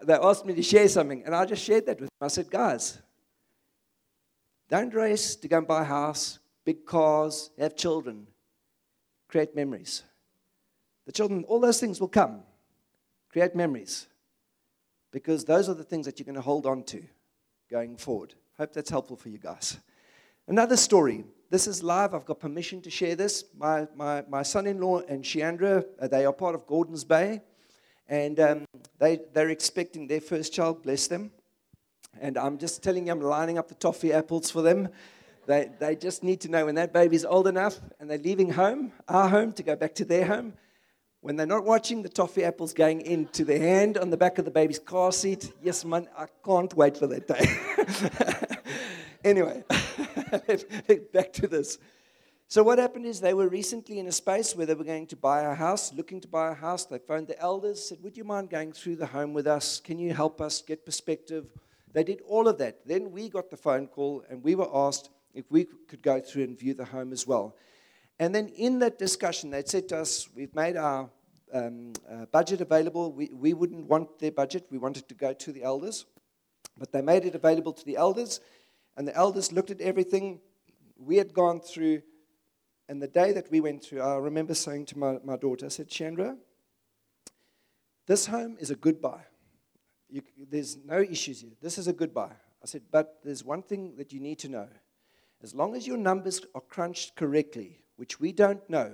they 0.04 0.14
asked 0.14 0.46
me 0.46 0.54
to 0.54 0.62
share 0.62 0.88
something, 0.88 1.24
and 1.26 1.34
I 1.34 1.44
just 1.44 1.62
shared 1.62 1.84
that 1.84 2.00
with 2.00 2.08
them. 2.08 2.24
I 2.24 2.28
said, 2.28 2.50
guys, 2.50 2.96
don't 4.70 4.94
race 4.94 5.36
to 5.36 5.46
go 5.46 5.58
and 5.58 5.66
buy 5.66 5.82
a 5.82 5.84
house, 5.84 6.38
big 6.64 6.86
cars, 6.86 7.50
have 7.58 7.76
children. 7.76 8.26
Create 9.28 9.54
memories. 9.54 10.04
The 11.04 11.12
children, 11.12 11.44
all 11.48 11.60
those 11.60 11.78
things 11.78 12.00
will 12.00 12.08
come. 12.08 12.42
Create 13.30 13.54
memories. 13.54 14.06
Because 15.12 15.44
those 15.44 15.68
are 15.68 15.74
the 15.74 15.84
things 15.84 16.06
that 16.06 16.18
you're 16.18 16.24
going 16.24 16.34
to 16.34 16.40
hold 16.40 16.66
on 16.66 16.82
to 16.84 17.02
going 17.70 17.96
forward. 17.96 18.34
Hope 18.58 18.72
that's 18.72 18.90
helpful 18.90 19.16
for 19.16 19.28
you 19.28 19.38
guys. 19.38 19.78
Another 20.48 20.76
story. 20.76 21.24
This 21.50 21.66
is 21.66 21.82
live. 21.82 22.14
I've 22.14 22.24
got 22.24 22.40
permission 22.40 22.80
to 22.82 22.90
share 22.90 23.14
this. 23.14 23.44
My, 23.56 23.86
my, 23.94 24.24
my 24.28 24.42
son 24.42 24.66
in 24.66 24.80
law 24.80 25.00
and 25.00 25.22
Sheandra, 25.22 25.84
uh, 26.00 26.08
they 26.08 26.24
are 26.24 26.32
part 26.32 26.54
of 26.54 26.66
Gordon's 26.66 27.04
Bay. 27.04 27.40
And 28.08 28.38
um, 28.40 28.64
they, 28.98 29.20
they're 29.32 29.50
expecting 29.50 30.06
their 30.06 30.20
first 30.20 30.52
child, 30.52 30.82
bless 30.82 31.06
them. 31.06 31.32
And 32.20 32.38
I'm 32.38 32.58
just 32.58 32.82
telling 32.82 33.06
you, 33.06 33.12
I'm 33.12 33.20
lining 33.20 33.58
up 33.58 33.68
the 33.68 33.74
toffee 33.74 34.12
apples 34.12 34.50
for 34.50 34.62
them. 34.62 34.88
They, 35.46 35.70
they 35.78 35.96
just 35.96 36.22
need 36.22 36.40
to 36.42 36.48
know 36.48 36.66
when 36.66 36.74
that 36.76 36.92
baby's 36.92 37.24
old 37.24 37.46
enough 37.46 37.78
and 38.00 38.10
they're 38.10 38.18
leaving 38.18 38.50
home, 38.50 38.92
our 39.08 39.28
home, 39.28 39.52
to 39.54 39.62
go 39.62 39.76
back 39.76 39.94
to 39.96 40.04
their 40.04 40.26
home. 40.26 40.54
When 41.20 41.36
they're 41.36 41.46
not 41.46 41.64
watching 41.64 42.02
the 42.02 42.08
toffee 42.08 42.44
apples 42.44 42.72
going 42.72 43.00
into 43.00 43.44
the 43.44 43.58
hand 43.58 43.98
on 43.98 44.10
the 44.10 44.16
back 44.16 44.38
of 44.38 44.44
the 44.44 44.50
baby's 44.50 44.78
car 44.78 45.10
seat, 45.12 45.52
yes, 45.62 45.84
man, 45.84 46.08
I 46.16 46.26
can't 46.44 46.72
wait 46.74 46.96
for 46.96 47.06
that 47.06 47.26
day. 47.26 48.56
anyway, 49.24 49.64
back 51.12 51.32
to 51.34 51.48
this. 51.48 51.78
So 52.48 52.62
what 52.62 52.78
happened 52.78 53.06
is 53.06 53.20
they 53.20 53.34
were 53.34 53.48
recently 53.48 53.98
in 53.98 54.06
a 54.06 54.12
space 54.12 54.54
where 54.54 54.66
they 54.66 54.74
were 54.74 54.84
going 54.84 55.08
to 55.08 55.16
buy 55.16 55.42
a 55.42 55.54
house, 55.54 55.92
looking 55.92 56.20
to 56.20 56.28
buy 56.28 56.52
a 56.52 56.54
house. 56.54 56.84
They 56.84 56.98
phoned 56.98 57.26
the 57.26 57.40
elders, 57.40 57.88
said, 57.88 57.98
"Would 58.02 58.16
you 58.16 58.22
mind 58.22 58.50
going 58.50 58.72
through 58.72 58.96
the 58.96 59.06
home 59.06 59.32
with 59.32 59.48
us? 59.48 59.80
Can 59.80 59.98
you 59.98 60.14
help 60.14 60.40
us 60.40 60.62
get 60.62 60.84
perspective?" 60.84 61.46
They 61.92 62.04
did 62.04 62.20
all 62.28 62.46
of 62.46 62.58
that. 62.58 62.86
Then 62.86 63.10
we 63.10 63.28
got 63.28 63.50
the 63.50 63.56
phone 63.56 63.88
call 63.88 64.22
and 64.28 64.44
we 64.44 64.54
were 64.54 64.68
asked 64.72 65.10
if 65.34 65.50
we 65.50 65.64
could 65.64 66.02
go 66.02 66.20
through 66.20 66.44
and 66.44 66.58
view 66.58 66.74
the 66.74 66.84
home 66.84 67.12
as 67.12 67.26
well. 67.26 67.56
And 68.18 68.34
then 68.34 68.48
in 68.48 68.78
that 68.80 68.98
discussion, 68.98 69.50
they 69.50 69.62
said 69.64 69.88
to 69.88 69.98
us, 69.98 70.28
"We've 70.34 70.54
made 70.54 70.76
our 70.76 71.10
um, 71.52 71.92
uh, 72.10 72.26
budget 72.26 72.60
available. 72.60 73.12
We, 73.12 73.30
we 73.32 73.52
wouldn't 73.52 73.86
want 73.86 74.18
their 74.18 74.32
budget. 74.32 74.66
We 74.70 74.78
wanted 74.78 75.08
to 75.08 75.14
go 75.14 75.32
to 75.32 75.52
the 75.52 75.62
elders, 75.62 76.06
but 76.78 76.92
they 76.92 77.02
made 77.02 77.24
it 77.24 77.34
available 77.34 77.72
to 77.72 77.84
the 77.84 77.96
elders, 77.96 78.40
and 78.96 79.06
the 79.06 79.14
elders 79.14 79.52
looked 79.52 79.70
at 79.70 79.80
everything. 79.80 80.40
We 80.96 81.16
had 81.16 81.32
gone 81.32 81.60
through." 81.60 82.02
And 82.88 83.02
the 83.02 83.08
day 83.08 83.32
that 83.32 83.50
we 83.50 83.60
went 83.60 83.82
through, 83.82 84.00
I 84.00 84.16
remember 84.16 84.54
saying 84.54 84.86
to 84.86 84.98
my, 84.98 85.18
my 85.24 85.36
daughter, 85.36 85.66
I 85.66 85.70
said, 85.70 85.88
Chandra, 85.88 86.36
this 88.06 88.26
home 88.26 88.56
is 88.60 88.70
a 88.70 88.76
good 88.76 89.02
buy. 89.02 89.22
You, 90.08 90.22
there's 90.48 90.76
no 90.84 91.00
issues 91.00 91.40
here. 91.40 91.50
This 91.60 91.78
is 91.78 91.88
a 91.88 91.92
good 91.92 92.14
buy. 92.14 92.30
I 92.62 92.66
said, 92.66 92.82
but 92.92 93.18
there's 93.24 93.44
one 93.44 93.62
thing 93.62 93.96
that 93.96 94.12
you 94.12 94.20
need 94.20 94.38
to 94.40 94.48
know. 94.48 94.68
As 95.42 95.52
long 95.54 95.74
as 95.74 95.86
your 95.86 95.96
numbers 95.96 96.40
are 96.54 96.60
crunched 96.60 97.16
correctly, 97.16 97.80
which 97.96 98.20
we 98.20 98.32
don't 98.32 98.68
know, 98.68 98.92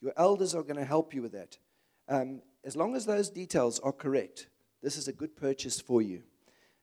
your 0.00 0.12
elders 0.16 0.54
are 0.54 0.62
going 0.62 0.76
to 0.76 0.84
help 0.84 1.14
you 1.14 1.22
with 1.22 1.32
that. 1.32 1.58
Um, 2.08 2.42
as 2.64 2.76
long 2.76 2.94
as 2.94 3.06
those 3.06 3.30
details 3.30 3.78
are 3.80 3.92
correct, 3.92 4.48
this 4.82 4.96
is 4.96 5.08
a 5.08 5.12
good 5.12 5.36
purchase 5.36 5.80
for 5.80 6.02
you. 6.02 6.22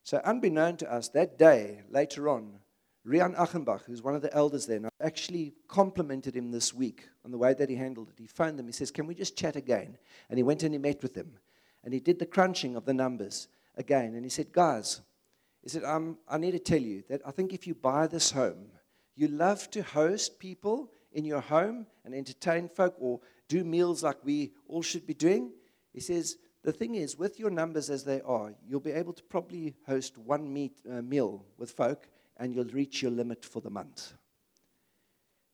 So, 0.03 0.21
unbeknown 0.23 0.77
to 0.77 0.91
us, 0.91 1.09
that 1.09 1.37
day, 1.37 1.81
later 1.89 2.29
on, 2.29 2.59
Rian 3.05 3.35
Achenbach, 3.35 3.83
who's 3.85 4.01
one 4.01 4.15
of 4.15 4.21
the 4.21 4.33
elders 4.33 4.65
there, 4.65 4.79
I 4.85 5.05
actually 5.05 5.53
complimented 5.67 6.35
him 6.35 6.51
this 6.51 6.73
week 6.73 7.07
on 7.23 7.31
the 7.31 7.37
way 7.37 7.53
that 7.53 7.69
he 7.69 7.75
handled 7.75 8.09
it. 8.09 8.21
He 8.21 8.27
phoned 8.27 8.59
them. 8.59 8.67
He 8.67 8.73
says, 8.73 8.91
Can 8.91 9.07
we 9.07 9.15
just 9.15 9.37
chat 9.37 9.55
again? 9.55 9.97
And 10.29 10.37
he 10.37 10.43
went 10.43 10.63
and 10.63 10.73
he 10.73 10.77
met 10.77 11.01
with 11.01 11.13
them. 11.13 11.33
And 11.83 11.93
he 11.93 11.99
did 11.99 12.19
the 12.19 12.25
crunching 12.25 12.75
of 12.75 12.85
the 12.85 12.93
numbers 12.93 13.47
again. 13.75 14.15
And 14.15 14.23
he 14.23 14.29
said, 14.29 14.51
Guys, 14.51 15.01
he 15.63 15.69
said, 15.69 15.83
um, 15.83 16.17
I 16.29 16.37
need 16.37 16.51
to 16.51 16.59
tell 16.59 16.81
you 16.81 17.03
that 17.09 17.21
I 17.25 17.31
think 17.31 17.53
if 17.53 17.67
you 17.67 17.75
buy 17.75 18.07
this 18.07 18.31
home, 18.31 18.67
you 19.15 19.27
love 19.27 19.69
to 19.71 19.81
host 19.81 20.39
people 20.39 20.91
in 21.11 21.25
your 21.25 21.41
home 21.41 21.87
and 22.05 22.13
entertain 22.13 22.67
folk 22.67 22.95
or 22.99 23.19
do 23.47 23.63
meals 23.63 24.03
like 24.03 24.17
we 24.23 24.51
all 24.67 24.81
should 24.81 25.07
be 25.07 25.13
doing. 25.13 25.51
He 25.93 25.99
says, 25.99 26.37
the 26.63 26.73
thing 26.73 26.95
is, 26.95 27.17
with 27.17 27.39
your 27.39 27.49
numbers 27.49 27.89
as 27.89 28.03
they 28.03 28.21
are, 28.21 28.53
you'll 28.67 28.79
be 28.79 28.91
able 28.91 29.13
to 29.13 29.23
probably 29.23 29.75
host 29.85 30.17
one 30.17 30.51
meet, 30.51 30.73
uh, 30.89 31.01
meal 31.01 31.45
with 31.57 31.71
folk 31.71 32.09
and 32.37 32.53
you'll 32.53 32.65
reach 32.65 33.01
your 33.01 33.11
limit 33.11 33.45
for 33.45 33.61
the 33.61 33.69
month. 33.69 34.13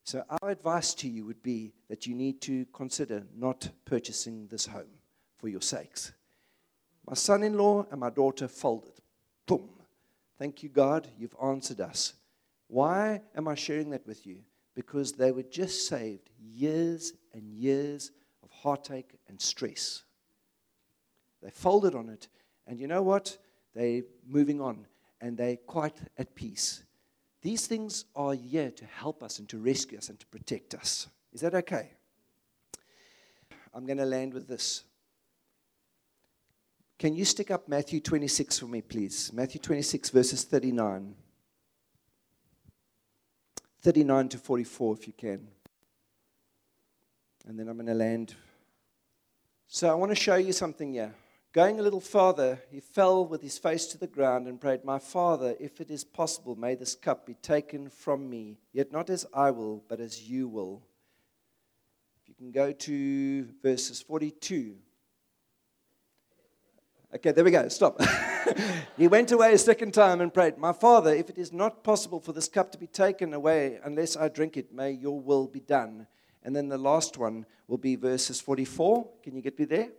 So, 0.05 0.23
our 0.41 0.49
advice 0.49 0.93
to 0.95 1.07
you 1.07 1.25
would 1.25 1.41
be 1.41 1.71
that 1.87 2.05
you 2.05 2.13
need 2.13 2.41
to 2.41 2.65
consider 2.73 3.23
not 3.35 3.69
purchasing 3.85 4.47
this 4.47 4.65
home 4.65 4.99
for 5.37 5.47
your 5.47 5.61
sakes. 5.61 6.11
My 7.07 7.13
son 7.13 7.43
in 7.43 7.57
law 7.57 7.85
and 7.89 7.99
my 7.99 8.09
daughter 8.09 8.47
folded. 8.47 8.99
Boom. 9.45 9.69
Thank 10.37 10.63
you, 10.63 10.69
God, 10.69 11.07
you've 11.17 11.35
answered 11.41 11.79
us. 11.79 12.13
Why 12.67 13.21
am 13.35 13.47
I 13.47 13.55
sharing 13.55 13.91
that 13.91 14.05
with 14.07 14.25
you? 14.25 14.39
Because 14.75 15.13
they 15.13 15.31
were 15.31 15.43
just 15.43 15.87
saved 15.87 16.29
years 16.39 17.13
and 17.33 17.51
years 17.51 18.11
of 18.41 18.51
heartache 18.51 19.15
and 19.27 19.39
stress. 19.39 20.03
They 21.41 21.51
folded 21.51 21.95
on 21.95 22.09
it, 22.09 22.27
and 22.65 22.79
you 22.79 22.87
know 22.87 23.03
what? 23.03 23.37
They're 23.75 24.03
moving 24.25 24.61
on, 24.61 24.87
and 25.19 25.37
they're 25.37 25.57
quite 25.57 25.97
at 26.17 26.35
peace. 26.35 26.83
These 27.41 27.67
things 27.67 28.05
are 28.15 28.33
here 28.33 28.71
to 28.71 28.85
help 28.85 29.21
us 29.21 29.39
and 29.39 29.49
to 29.49 29.57
rescue 29.57 29.97
us 29.97 30.09
and 30.09 30.19
to 30.19 30.25
protect 30.27 30.73
us. 30.73 31.07
Is 31.33 31.41
that 31.41 31.53
okay? 31.53 31.91
I'm 33.73 33.85
going 33.85 33.97
to 33.97 34.05
land 34.05 34.33
with 34.33 34.47
this. 34.47 34.83
Can 36.99 37.15
you 37.15 37.25
stick 37.25 37.51
up 37.51 37.67
Matthew 37.67 37.99
26 37.99 38.59
for 38.59 38.67
me, 38.67 38.81
please? 38.81 39.33
Matthew 39.33 39.59
26, 39.59 40.09
verses 40.11 40.43
39. 40.43 41.15
39 43.83 44.29
to 44.29 44.37
44, 44.37 44.95
if 44.95 45.07
you 45.07 45.13
can. 45.13 45.45
And 47.45 47.59
then 47.59 47.67
I'm 47.67 47.75
going 47.75 47.87
to 47.87 47.93
land. 47.93 48.33
So 49.67 49.89
I 49.89 49.93
want 49.93 50.11
to 50.11 50.15
show 50.15 50.35
you 50.35 50.53
something 50.53 50.93
here. 50.93 51.13
Going 51.51 51.79
a 51.79 51.83
little 51.83 51.99
farther, 51.99 52.63
he 52.71 52.79
fell 52.79 53.25
with 53.25 53.41
his 53.41 53.57
face 53.57 53.85
to 53.87 53.97
the 53.97 54.07
ground 54.07 54.47
and 54.47 54.59
prayed, 54.59 54.85
My 54.85 54.99
Father, 54.99 55.55
if 55.59 55.81
it 55.81 55.91
is 55.91 56.03
possible, 56.05 56.55
may 56.55 56.75
this 56.75 56.95
cup 56.95 57.27
be 57.27 57.35
taken 57.35 57.89
from 57.89 58.29
me, 58.29 58.57
yet 58.71 58.91
not 58.91 59.09
as 59.09 59.25
I 59.33 59.51
will, 59.51 59.83
but 59.89 59.99
as 59.99 60.29
you 60.29 60.47
will. 60.47 60.81
If 62.21 62.29
you 62.29 62.35
can 62.35 62.51
go 62.51 62.71
to 62.71 63.47
verses 63.61 64.01
42. 64.01 64.77
Okay, 67.15 67.31
there 67.31 67.43
we 67.43 67.51
go. 67.51 67.67
Stop. 67.67 68.01
he 68.97 69.07
went 69.07 69.31
away 69.31 69.53
a 69.53 69.57
second 69.57 69.93
time 69.93 70.19
and 70.19 70.33
prayed, 70.33 70.57
My 70.57 70.73
Father, 70.73 71.13
if 71.13 71.29
it 71.29 71.37
is 71.37 71.53
not 71.53 71.83
possible 71.83 72.19
for 72.19 72.33
this 72.33 72.47
cup 72.47 72.71
to 72.71 72.77
be 72.77 72.87
taken 72.87 73.33
away 73.33 73.79
unless 73.83 74.17
I 74.17 74.29
drink 74.29 74.57
it, 74.57 74.73
may 74.73 74.91
your 74.91 75.19
will 75.19 75.47
be 75.47 75.59
done. 75.59 76.07
And 76.43 76.55
then 76.55 76.69
the 76.69 76.77
last 76.77 77.17
one 77.17 77.45
will 77.67 77.77
be 77.77 77.95
verses 77.95 78.41
44. 78.41 79.07
Can 79.21 79.35
you 79.35 79.43
get 79.43 79.59
me 79.59 79.65
there? 79.65 79.89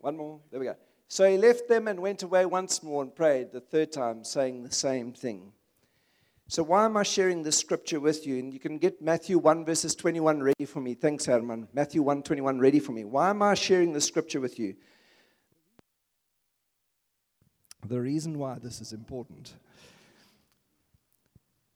One 0.00 0.16
more. 0.16 0.40
There 0.50 0.58
we 0.58 0.66
go. 0.66 0.76
So 1.08 1.30
he 1.30 1.38
left 1.38 1.68
them 1.68 1.86
and 1.86 2.00
went 2.00 2.24
away 2.24 2.44
once 2.44 2.82
more 2.82 3.02
and 3.02 3.14
prayed 3.14 3.52
the 3.52 3.60
third 3.60 3.92
time, 3.92 4.24
saying 4.24 4.64
the 4.64 4.72
same 4.72 5.12
thing. 5.12 5.52
So, 6.48 6.62
why 6.62 6.84
am 6.84 6.96
I 6.96 7.02
sharing 7.02 7.42
this 7.42 7.58
scripture 7.58 7.98
with 7.98 8.24
you? 8.24 8.38
And 8.38 8.52
you 8.52 8.60
can 8.60 8.78
get 8.78 9.02
Matthew 9.02 9.36
1, 9.38 9.64
verses 9.64 9.96
21 9.96 10.42
ready 10.42 10.64
for 10.64 10.80
me. 10.80 10.94
Thanks, 10.94 11.26
Herman. 11.26 11.66
Matthew 11.72 12.02
1, 12.02 12.22
21 12.22 12.60
ready 12.60 12.78
for 12.78 12.92
me. 12.92 13.04
Why 13.04 13.30
am 13.30 13.42
I 13.42 13.54
sharing 13.54 13.92
this 13.92 14.04
scripture 14.04 14.40
with 14.40 14.58
you? 14.58 14.76
The 17.84 18.00
reason 18.00 18.38
why 18.38 18.58
this 18.62 18.80
is 18.80 18.92
important 18.92 19.54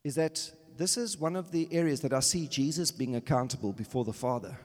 is 0.05 0.15
that 0.15 0.51
this 0.77 0.97
is 0.97 1.19
one 1.19 1.37
of 1.37 1.51
the 1.51 1.69
areas 1.73 2.01
that 2.01 2.13
I 2.13 2.21
see 2.21 2.47
Jesus 2.47 2.91
being 2.91 3.17
accountable 3.17 3.73
before 3.73 4.05
the 4.05 4.13
Father 4.13 4.57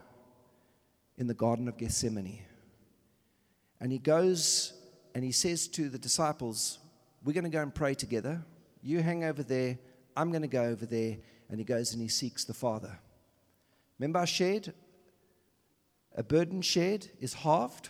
in 1.18 1.28
the 1.28 1.34
Garden 1.34 1.68
of 1.68 1.78
Gethsemane. 1.78 2.39
And 3.80 3.91
he 3.91 3.98
goes 3.98 4.74
and 5.13 5.24
he 5.24 5.32
says 5.32 5.68
to 5.70 5.89
the 5.89 5.98
disciples, 5.98 6.80
We're 7.24 7.34
going 7.34 7.44
to 7.44 7.50
go 7.50 7.62
and 7.62 7.74
pray 7.74 7.96
together. 7.96 8.44
You 8.82 9.02
hang 9.02 9.24
over 9.24 9.41
there. 9.41 9.80
I'm 10.15 10.32
going 10.32 10.41
to 10.41 10.47
go 10.47 10.63
over 10.63 10.86
there. 10.86 11.17
And 11.49 11.60
he 11.60 11.63
goes 11.63 11.93
and 11.93 12.01
he 12.01 12.08
seeks 12.08 12.43
the 12.43 12.54
Father. 12.54 12.97
Remember, 13.99 14.19
I 14.19 14.25
shared 14.25 14.73
a 16.15 16.23
burden 16.23 16.62
shared 16.62 17.08
is 17.19 17.34
halved. 17.34 17.89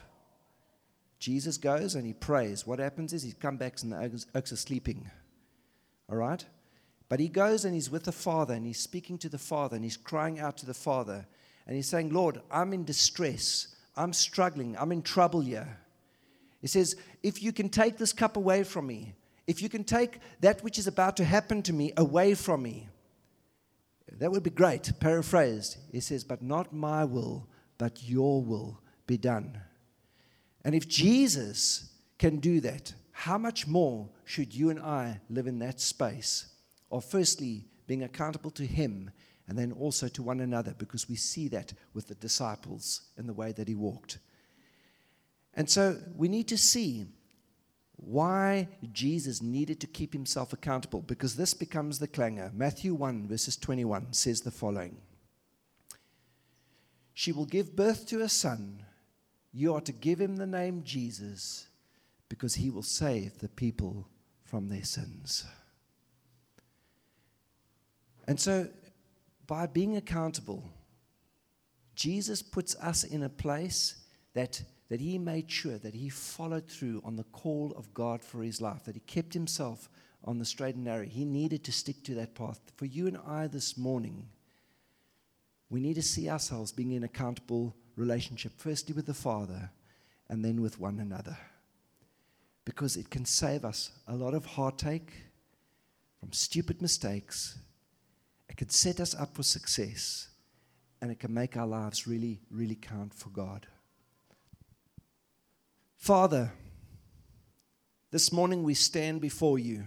Jesus 1.19 1.57
goes 1.57 1.95
and 1.95 2.05
he 2.05 2.13
prays. 2.13 2.65
What 2.65 2.79
happens 2.79 3.13
is 3.13 3.23
he 3.23 3.31
comes 3.31 3.59
back 3.59 3.81
and 3.81 3.91
the 3.91 4.25
oaks 4.33 4.51
are 4.51 4.57
sleeping. 4.57 5.09
All 6.09 6.17
right? 6.17 6.43
But 7.07 7.19
he 7.19 7.29
goes 7.29 7.65
and 7.65 7.73
he's 7.73 7.91
with 7.91 8.03
the 8.03 8.11
Father 8.11 8.55
and 8.55 8.65
he's 8.65 8.79
speaking 8.79 9.19
to 9.19 9.29
the 9.29 9.37
Father 9.37 9.75
and 9.75 9.83
he's 9.83 9.97
crying 9.97 10.39
out 10.39 10.57
to 10.57 10.65
the 10.65 10.73
Father. 10.73 11.25
And 11.67 11.75
he's 11.75 11.87
saying, 11.87 12.11
Lord, 12.11 12.41
I'm 12.51 12.73
in 12.73 12.83
distress. 12.83 13.75
I'm 13.95 14.11
struggling. 14.11 14.75
I'm 14.77 14.91
in 14.91 15.03
trouble 15.03 15.41
here. 15.41 15.79
He 16.61 16.67
says, 16.67 16.95
If 17.21 17.43
you 17.43 17.53
can 17.53 17.69
take 17.69 17.97
this 17.97 18.11
cup 18.11 18.37
away 18.37 18.63
from 18.63 18.87
me, 18.87 19.13
if 19.47 19.61
you 19.61 19.69
can 19.69 19.83
take 19.83 20.19
that 20.39 20.63
which 20.63 20.79
is 20.79 20.87
about 20.87 21.17
to 21.17 21.23
happen 21.23 21.61
to 21.63 21.73
me 21.73 21.93
away 21.97 22.33
from 22.33 22.63
me, 22.63 22.89
that 24.11 24.31
would 24.31 24.43
be 24.43 24.49
great. 24.49 24.91
Paraphrased, 24.99 25.77
he 25.91 25.99
says, 25.99 26.23
But 26.23 26.41
not 26.41 26.73
my 26.73 27.03
will, 27.03 27.47
but 27.77 28.03
your 28.03 28.41
will 28.41 28.79
be 29.07 29.17
done. 29.17 29.59
And 30.63 30.73
if 30.73 30.87
Jesus 30.87 31.89
can 32.17 32.37
do 32.37 32.59
that, 32.61 32.93
how 33.11 33.37
much 33.37 33.67
more 33.67 34.09
should 34.23 34.53
you 34.53 34.69
and 34.69 34.79
I 34.79 35.19
live 35.29 35.47
in 35.47 35.59
that 35.59 35.79
space 35.79 36.47
of 36.91 37.05
firstly 37.05 37.65
being 37.87 38.03
accountable 38.03 38.51
to 38.51 38.65
Him 38.65 39.11
and 39.47 39.57
then 39.57 39.71
also 39.71 40.07
to 40.07 40.23
one 40.23 40.39
another 40.39 40.73
because 40.77 41.07
we 41.07 41.15
see 41.15 41.47
that 41.49 41.73
with 41.93 42.07
the 42.07 42.15
disciples 42.15 43.01
in 43.17 43.27
the 43.27 43.33
way 43.33 43.51
that 43.51 43.67
he 43.67 43.75
walked. 43.75 44.17
And 45.53 45.69
so 45.69 45.97
we 46.15 46.27
need 46.27 46.47
to 46.47 46.57
see 46.57 47.05
why 47.97 48.67
Jesus 48.91 49.41
needed 49.41 49.79
to 49.79 49.87
keep 49.87 50.13
himself 50.13 50.53
accountable 50.53 51.01
because 51.01 51.35
this 51.35 51.53
becomes 51.53 51.99
the 51.99 52.07
clangor. 52.07 52.51
Matthew 52.53 52.93
1, 52.93 53.27
verses 53.27 53.57
21 53.57 54.13
says 54.13 54.41
the 54.41 54.51
following 54.51 54.97
She 57.13 57.31
will 57.31 57.45
give 57.45 57.75
birth 57.75 58.07
to 58.07 58.21
a 58.21 58.29
son. 58.29 58.83
You 59.53 59.73
are 59.73 59.81
to 59.81 59.93
give 59.93 60.19
him 60.19 60.35
the 60.35 60.47
name 60.47 60.83
Jesus 60.83 61.67
because 62.27 62.55
he 62.55 62.69
will 62.69 62.83
save 62.83 63.39
the 63.39 63.47
people 63.47 64.07
from 64.43 64.67
their 64.67 64.83
sins. 64.83 65.45
And 68.27 68.39
so 68.39 68.67
by 69.47 69.67
being 69.67 69.95
accountable, 69.95 70.63
Jesus 71.95 72.41
puts 72.41 72.75
us 72.75 73.03
in 73.03 73.23
a 73.23 73.29
place 73.29 73.95
that, 74.33 74.61
that 74.89 75.01
he 75.01 75.17
made 75.17 75.49
sure 75.49 75.77
that 75.77 75.95
he 75.95 76.09
followed 76.09 76.67
through 76.67 77.01
on 77.03 77.15
the 77.15 77.23
call 77.25 77.73
of 77.75 77.93
God 77.93 78.23
for 78.23 78.43
his 78.43 78.61
life, 78.61 78.83
that 78.85 78.95
he 78.95 79.01
kept 79.01 79.33
himself 79.33 79.89
on 80.23 80.37
the 80.37 80.45
straight 80.45 80.75
and 80.75 80.83
narrow. 80.83 81.05
He 81.05 81.25
needed 81.25 81.63
to 81.63 81.71
stick 81.71 82.03
to 82.03 82.15
that 82.15 82.35
path. 82.35 82.59
For 82.75 82.85
you 82.85 83.07
and 83.07 83.17
I 83.25 83.47
this 83.47 83.77
morning, 83.77 84.27
we 85.69 85.79
need 85.79 85.95
to 85.95 86.01
see 86.01 86.29
ourselves 86.29 86.71
being 86.71 86.91
in 86.91 87.03
accountable 87.03 87.75
relationship, 87.95 88.53
firstly 88.57 88.93
with 88.93 89.07
the 89.07 89.13
Father 89.13 89.71
and 90.29 90.43
then 90.43 90.61
with 90.61 90.79
one 90.79 90.99
another. 90.99 91.37
Because 92.63 92.95
it 92.95 93.09
can 93.09 93.25
save 93.25 93.65
us 93.65 93.91
a 94.07 94.15
lot 94.15 94.33
of 94.33 94.45
heartache 94.45 95.13
from 96.19 96.31
stupid 96.31 96.81
mistakes 96.81 97.57
it 98.55 98.57
can 98.57 98.69
set 98.69 99.01
us 99.01 99.13
up 99.15 99.35
for 99.35 99.43
success 99.43 100.29
and 101.01 101.11
it 101.11 101.19
can 101.19 101.33
make 101.33 101.57
our 101.57 101.67
lives 101.67 102.07
really, 102.07 102.39
really 102.49 102.75
count 102.75 103.13
for 103.13 103.27
God. 103.27 103.67
Father, 105.97 106.51
this 108.11 108.31
morning 108.31 108.63
we 108.63 108.73
stand 108.73 109.21
before 109.21 109.57
you. 109.57 109.85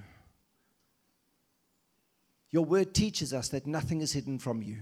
Your 2.50 2.64
word 2.64 2.94
teaches 2.94 3.32
us 3.32 3.48
that 3.50 3.66
nothing 3.66 4.00
is 4.00 4.12
hidden 4.12 4.38
from 4.38 4.62
you. 4.62 4.78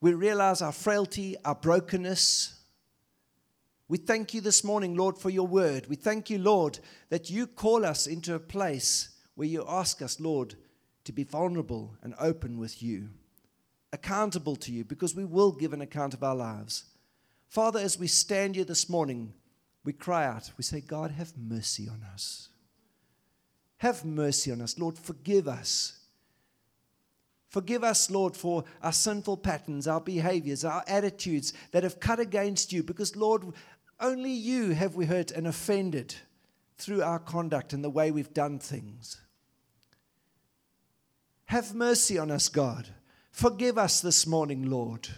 We 0.00 0.14
realize 0.14 0.62
our 0.62 0.72
frailty, 0.72 1.36
our 1.44 1.54
brokenness. 1.56 2.54
We 3.88 3.98
thank 3.98 4.32
you 4.32 4.40
this 4.40 4.62
morning, 4.62 4.94
Lord, 4.94 5.18
for 5.18 5.30
your 5.30 5.46
word. 5.46 5.88
We 5.88 5.96
thank 5.96 6.30
you, 6.30 6.38
Lord, 6.38 6.78
that 7.08 7.30
you 7.30 7.46
call 7.46 7.84
us 7.84 8.06
into 8.06 8.34
a 8.34 8.40
place 8.40 9.10
where 9.34 9.48
you 9.48 9.64
ask 9.66 10.00
us, 10.02 10.20
Lord, 10.20 10.54
to 11.04 11.12
be 11.12 11.24
vulnerable 11.24 11.96
and 12.02 12.14
open 12.20 12.58
with 12.58 12.82
you, 12.82 13.08
accountable 13.92 14.56
to 14.56 14.72
you, 14.72 14.84
because 14.84 15.16
we 15.16 15.24
will 15.24 15.52
give 15.52 15.72
an 15.72 15.80
account 15.80 16.14
of 16.14 16.22
our 16.22 16.36
lives. 16.36 16.84
Father, 17.48 17.80
as 17.80 17.98
we 17.98 18.06
stand 18.06 18.54
here 18.56 18.64
this 18.64 18.88
morning, 18.88 19.32
we 19.88 19.94
cry 19.94 20.26
out, 20.26 20.52
we 20.58 20.62
say, 20.62 20.82
God, 20.82 21.12
have 21.12 21.32
mercy 21.38 21.88
on 21.88 22.04
us. 22.12 22.50
Have 23.78 24.04
mercy 24.04 24.52
on 24.52 24.60
us. 24.60 24.78
Lord, 24.78 24.98
forgive 24.98 25.48
us. 25.48 26.00
Forgive 27.48 27.82
us, 27.82 28.10
Lord, 28.10 28.36
for 28.36 28.64
our 28.82 28.92
sinful 28.92 29.38
patterns, 29.38 29.88
our 29.88 30.02
behaviors, 30.02 30.62
our 30.62 30.84
attitudes 30.86 31.54
that 31.72 31.84
have 31.84 32.00
cut 32.00 32.20
against 32.20 32.70
you, 32.70 32.82
because, 32.82 33.16
Lord, 33.16 33.44
only 33.98 34.30
you 34.30 34.72
have 34.72 34.94
we 34.94 35.06
hurt 35.06 35.30
and 35.30 35.46
offended 35.46 36.14
through 36.76 37.02
our 37.02 37.18
conduct 37.18 37.72
and 37.72 37.82
the 37.82 37.88
way 37.88 38.10
we've 38.10 38.34
done 38.34 38.58
things. 38.58 39.16
Have 41.46 41.74
mercy 41.74 42.18
on 42.18 42.30
us, 42.30 42.50
God. 42.50 42.88
Forgive 43.30 43.78
us 43.78 44.02
this 44.02 44.26
morning, 44.26 44.68
Lord. 44.68 45.08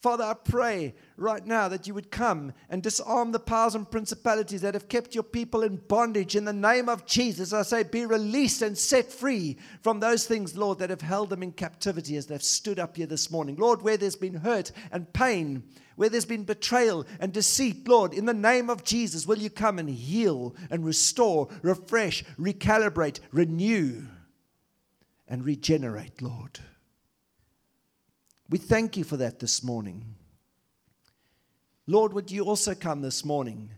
Father, 0.00 0.22
I 0.22 0.34
pray 0.34 0.94
right 1.16 1.44
now 1.44 1.66
that 1.66 1.88
you 1.88 1.94
would 1.94 2.12
come 2.12 2.52
and 2.70 2.80
disarm 2.80 3.32
the 3.32 3.40
powers 3.40 3.74
and 3.74 3.90
principalities 3.90 4.60
that 4.60 4.74
have 4.74 4.88
kept 4.88 5.12
your 5.12 5.24
people 5.24 5.64
in 5.64 5.76
bondage. 5.88 6.36
In 6.36 6.44
the 6.44 6.52
name 6.52 6.88
of 6.88 7.04
Jesus, 7.04 7.52
I 7.52 7.62
say, 7.62 7.82
be 7.82 8.06
released 8.06 8.62
and 8.62 8.78
set 8.78 9.10
free 9.10 9.58
from 9.82 9.98
those 9.98 10.24
things, 10.24 10.56
Lord, 10.56 10.78
that 10.78 10.90
have 10.90 11.00
held 11.00 11.30
them 11.30 11.42
in 11.42 11.50
captivity 11.50 12.16
as 12.16 12.26
they've 12.26 12.40
stood 12.40 12.78
up 12.78 12.96
here 12.96 13.06
this 13.06 13.28
morning. 13.32 13.56
Lord, 13.56 13.82
where 13.82 13.96
there's 13.96 14.14
been 14.14 14.34
hurt 14.34 14.70
and 14.92 15.12
pain, 15.12 15.64
where 15.96 16.08
there's 16.08 16.24
been 16.24 16.44
betrayal 16.44 17.04
and 17.18 17.32
deceit, 17.32 17.88
Lord, 17.88 18.14
in 18.14 18.24
the 18.24 18.32
name 18.32 18.70
of 18.70 18.84
Jesus, 18.84 19.26
will 19.26 19.38
you 19.38 19.50
come 19.50 19.80
and 19.80 19.90
heal 19.90 20.54
and 20.70 20.86
restore, 20.86 21.48
refresh, 21.62 22.24
recalibrate, 22.38 23.18
renew, 23.32 24.04
and 25.26 25.44
regenerate, 25.44 26.22
Lord. 26.22 26.60
We 28.50 28.58
thank 28.58 28.96
you 28.96 29.04
for 29.04 29.16
that 29.18 29.40
this 29.40 29.62
morning. 29.62 30.14
Lord, 31.86 32.12
would 32.12 32.30
you 32.30 32.44
also 32.44 32.74
come 32.74 33.02
this 33.02 33.24
morning? 33.24 33.70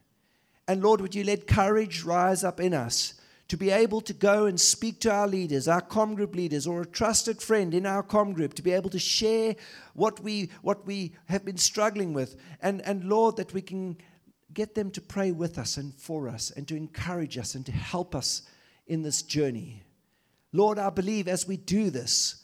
And 0.68 0.82
Lord, 0.82 1.00
would 1.00 1.14
you 1.14 1.24
let 1.24 1.46
courage 1.46 2.04
rise 2.04 2.44
up 2.44 2.60
in 2.60 2.74
us 2.74 3.14
to 3.48 3.56
be 3.56 3.70
able 3.70 4.00
to 4.02 4.12
go 4.12 4.46
and 4.46 4.60
speak 4.60 5.00
to 5.00 5.10
our 5.10 5.26
leaders, 5.26 5.66
our 5.66 5.80
com 5.80 6.14
group 6.14 6.36
leaders, 6.36 6.68
or 6.68 6.82
a 6.82 6.86
trusted 6.86 7.42
friend 7.42 7.74
in 7.74 7.84
our 7.84 8.04
com 8.04 8.32
group, 8.32 8.54
to 8.54 8.62
be 8.62 8.70
able 8.70 8.90
to 8.90 8.98
share 8.98 9.56
what 9.94 10.20
we, 10.20 10.50
what 10.62 10.86
we 10.86 11.14
have 11.26 11.44
been 11.44 11.56
struggling 11.56 12.12
with. 12.12 12.36
And, 12.62 12.80
and 12.82 13.04
Lord, 13.04 13.36
that 13.38 13.52
we 13.52 13.62
can 13.62 13.96
get 14.54 14.76
them 14.76 14.92
to 14.92 15.00
pray 15.00 15.32
with 15.32 15.58
us 15.58 15.76
and 15.76 15.92
for 15.94 16.28
us 16.28 16.52
and 16.52 16.68
to 16.68 16.76
encourage 16.76 17.38
us 17.38 17.56
and 17.56 17.66
to 17.66 17.72
help 17.72 18.14
us 18.14 18.42
in 18.86 19.02
this 19.02 19.22
journey. 19.22 19.82
Lord, 20.52 20.78
I 20.78 20.90
believe 20.90 21.26
as 21.26 21.46
we 21.46 21.56
do 21.56 21.90
this, 21.90 22.39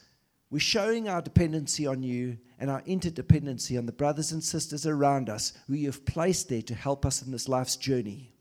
we're 0.51 0.59
showing 0.61 1.09
our 1.09 1.20
dependency 1.20 1.86
on 1.86 2.03
you 2.03 2.38
and 2.59 2.70
our 2.70 2.82
interdependency 2.82 3.76
on 3.76 3.86
the 3.86 3.92
brothers 3.92 4.32
and 4.32 4.42
sisters 4.42 4.86
around 4.86 5.28
us 5.28 5.53
who 5.66 5.74
you 5.74 5.86
have 5.86 6.07
placed 6.07 6.49
there 6.49 6.62
to 6.62 6.74
help 6.74 7.05
us 7.05 7.22
in 7.22 7.32
this 7.32 7.49
life's 7.49 7.76
journey. 7.76 8.32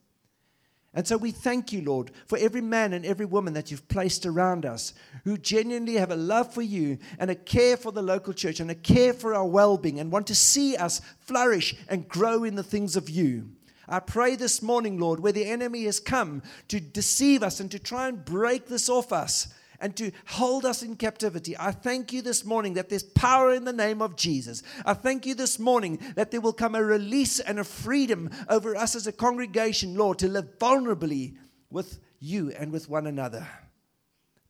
And 0.94 1.06
so 1.06 1.18
we 1.18 1.32
thank 1.32 1.74
you, 1.74 1.82
Lord, 1.82 2.12
for 2.26 2.38
every 2.38 2.62
man 2.62 2.94
and 2.94 3.06
every 3.06 3.26
woman 3.26 3.54
that 3.56 3.70
you've 3.70 3.88
placed 3.90 4.26
around 4.26 4.66
us 4.66 4.94
who 5.26 5.38
genuinely 5.38 5.96
have 5.96 6.12
a 6.12 6.16
love 6.16 6.54
for 6.54 6.62
you 6.62 7.00
and 7.20 7.30
a 7.30 7.36
care 7.36 7.76
for 7.76 7.92
the 7.92 8.02
local 8.02 8.32
church 8.32 8.62
and 8.62 8.72
a 8.72 8.76
care 8.76 9.12
for 9.12 9.34
our 9.34 9.46
well 9.46 9.78
being 9.78 10.00
and 10.00 10.10
want 10.10 10.28
to 10.28 10.36
see 10.36 10.78
us 10.78 11.02
flourish 11.20 11.76
and 11.90 12.08
grow 12.08 12.46
in 12.46 12.56
the 12.56 12.64
things 12.64 12.96
of 12.96 13.10
you. 13.10 13.50
I 13.90 14.00
pray 14.00 14.36
this 14.36 14.62
morning, 14.62 14.98
Lord, 14.98 15.20
where 15.20 15.34
the 15.34 15.46
enemy 15.46 15.84
has 15.84 16.00
come 16.00 16.42
to 16.70 16.80
deceive 16.80 17.44
us 17.44 17.60
and 17.60 17.70
to 17.72 17.80
try 17.80 18.08
and 18.08 18.24
break 18.24 18.68
this 18.68 18.88
off 18.88 19.12
us 19.12 19.54
and 19.80 19.96
to 19.98 20.12
hold 20.28 20.66
us 20.66 20.82
in 20.84 20.96
captivity. 20.96 21.56
I 21.58 21.72
thank 21.72 22.14
you 22.14 22.22
this 22.22 22.46
morning 22.46 22.74
that 22.76 22.90
there's 22.90 23.04
power 23.04 23.54
in 23.54 23.66
the 23.66 23.74
name 23.74 24.02
of 24.02 24.16
Jesus. 24.16 24.64
I 24.86 24.94
thank 24.94 25.26
you 25.26 25.36
this 25.36 25.60
morning 25.60 26.00
that 26.16 26.32
there 26.32 26.42
will 26.42 26.54
come 26.54 26.76
a 26.76 26.84
release 26.84 27.40
and 27.40 27.60
a 27.60 27.64
freedom 27.64 28.30
over 28.50 28.76
us 28.76 28.96
as 28.96 29.08
a 29.08 29.12
congregation, 29.12 29.96
Lord, 29.96 30.20
to 30.20 30.28
live 30.28 30.58
vulnerably 30.60 31.36
with 31.70 32.00
you 32.20 32.52
and 32.52 32.72
with 32.72 32.90
one 32.90 33.08
another, 33.08 33.48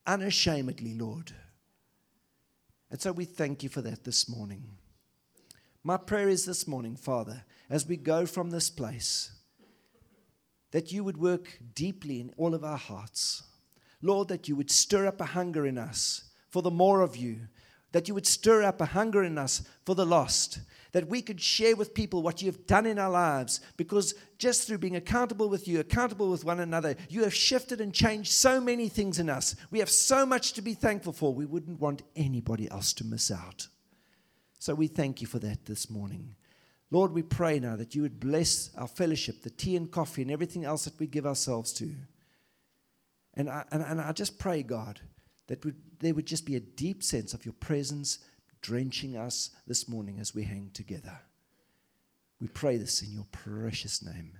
unashamedly, 0.06 0.94
Lord. 0.94 1.32
And 2.90 3.00
so 3.00 3.12
we 3.12 3.24
thank 3.24 3.62
you 3.62 3.68
for 3.68 3.82
that 3.82 4.04
this 4.04 4.28
morning. 4.28 4.64
My 5.82 5.96
prayer 5.96 6.28
is 6.28 6.44
this 6.44 6.66
morning, 6.66 6.96
Father, 6.96 7.44
as 7.68 7.86
we 7.86 7.96
go 7.96 8.26
from 8.26 8.50
this 8.50 8.70
place, 8.70 9.32
that 10.72 10.92
you 10.92 11.04
would 11.04 11.16
work 11.16 11.58
deeply 11.74 12.20
in 12.20 12.32
all 12.36 12.54
of 12.54 12.64
our 12.64 12.76
hearts 12.76 13.42
Lord, 14.02 14.28
that 14.28 14.48
you 14.48 14.56
would 14.56 14.70
stir 14.70 15.06
up 15.06 15.20
a 15.20 15.26
hunger 15.26 15.66
in 15.66 15.78
us 15.78 16.24
for 16.50 16.62
the 16.62 16.70
more 16.70 17.00
of 17.00 17.16
you, 17.16 17.48
that 17.92 18.08
you 18.08 18.14
would 18.14 18.26
stir 18.26 18.62
up 18.62 18.80
a 18.80 18.86
hunger 18.86 19.24
in 19.24 19.38
us 19.38 19.62
for 19.84 19.94
the 19.94 20.06
lost, 20.06 20.60
that 20.92 21.08
we 21.08 21.20
could 21.22 21.40
share 21.40 21.76
with 21.76 21.94
people 21.94 22.22
what 22.22 22.40
you 22.40 22.46
have 22.46 22.66
done 22.66 22.86
in 22.86 22.98
our 22.98 23.10
lives, 23.10 23.60
because 23.76 24.14
just 24.38 24.66
through 24.66 24.78
being 24.78 24.96
accountable 24.96 25.48
with 25.48 25.66
you, 25.66 25.80
accountable 25.80 26.30
with 26.30 26.44
one 26.44 26.60
another, 26.60 26.94
you 27.08 27.22
have 27.22 27.34
shifted 27.34 27.80
and 27.80 27.92
changed 27.92 28.32
so 28.32 28.60
many 28.60 28.88
things 28.88 29.18
in 29.18 29.28
us. 29.28 29.56
We 29.70 29.78
have 29.78 29.90
so 29.90 30.24
much 30.24 30.52
to 30.54 30.62
be 30.62 30.74
thankful 30.74 31.12
for. 31.12 31.34
We 31.34 31.46
wouldn't 31.46 31.80
want 31.80 32.02
anybody 32.14 32.70
else 32.70 32.92
to 32.94 33.04
miss 33.04 33.30
out. 33.30 33.68
So 34.58 34.74
we 34.74 34.86
thank 34.86 35.20
you 35.20 35.26
for 35.26 35.38
that 35.40 35.66
this 35.66 35.90
morning. 35.90 36.34
Lord, 36.90 37.12
we 37.12 37.22
pray 37.22 37.58
now 37.58 37.76
that 37.76 37.94
you 37.94 38.02
would 38.02 38.20
bless 38.20 38.70
our 38.76 38.88
fellowship, 38.88 39.42
the 39.42 39.50
tea 39.50 39.76
and 39.76 39.90
coffee, 39.90 40.22
and 40.22 40.30
everything 40.30 40.64
else 40.64 40.84
that 40.84 40.98
we 40.98 41.06
give 41.06 41.26
ourselves 41.26 41.72
to. 41.74 41.94
And 43.36 43.50
I, 43.50 43.64
and, 43.70 43.82
and 43.82 44.00
I 44.00 44.12
just 44.12 44.38
pray, 44.38 44.62
God, 44.62 45.00
that 45.48 45.64
would, 45.64 45.76
there 46.00 46.14
would 46.14 46.26
just 46.26 46.46
be 46.46 46.56
a 46.56 46.60
deep 46.60 47.02
sense 47.02 47.34
of 47.34 47.44
your 47.44 47.54
presence 47.54 48.18
drenching 48.62 49.16
us 49.16 49.50
this 49.66 49.88
morning 49.88 50.18
as 50.18 50.34
we 50.34 50.44
hang 50.44 50.70
together. 50.72 51.20
We 52.40 52.48
pray 52.48 52.76
this 52.76 53.02
in 53.02 53.12
your 53.12 53.26
precious 53.30 54.02
name. 54.02 54.32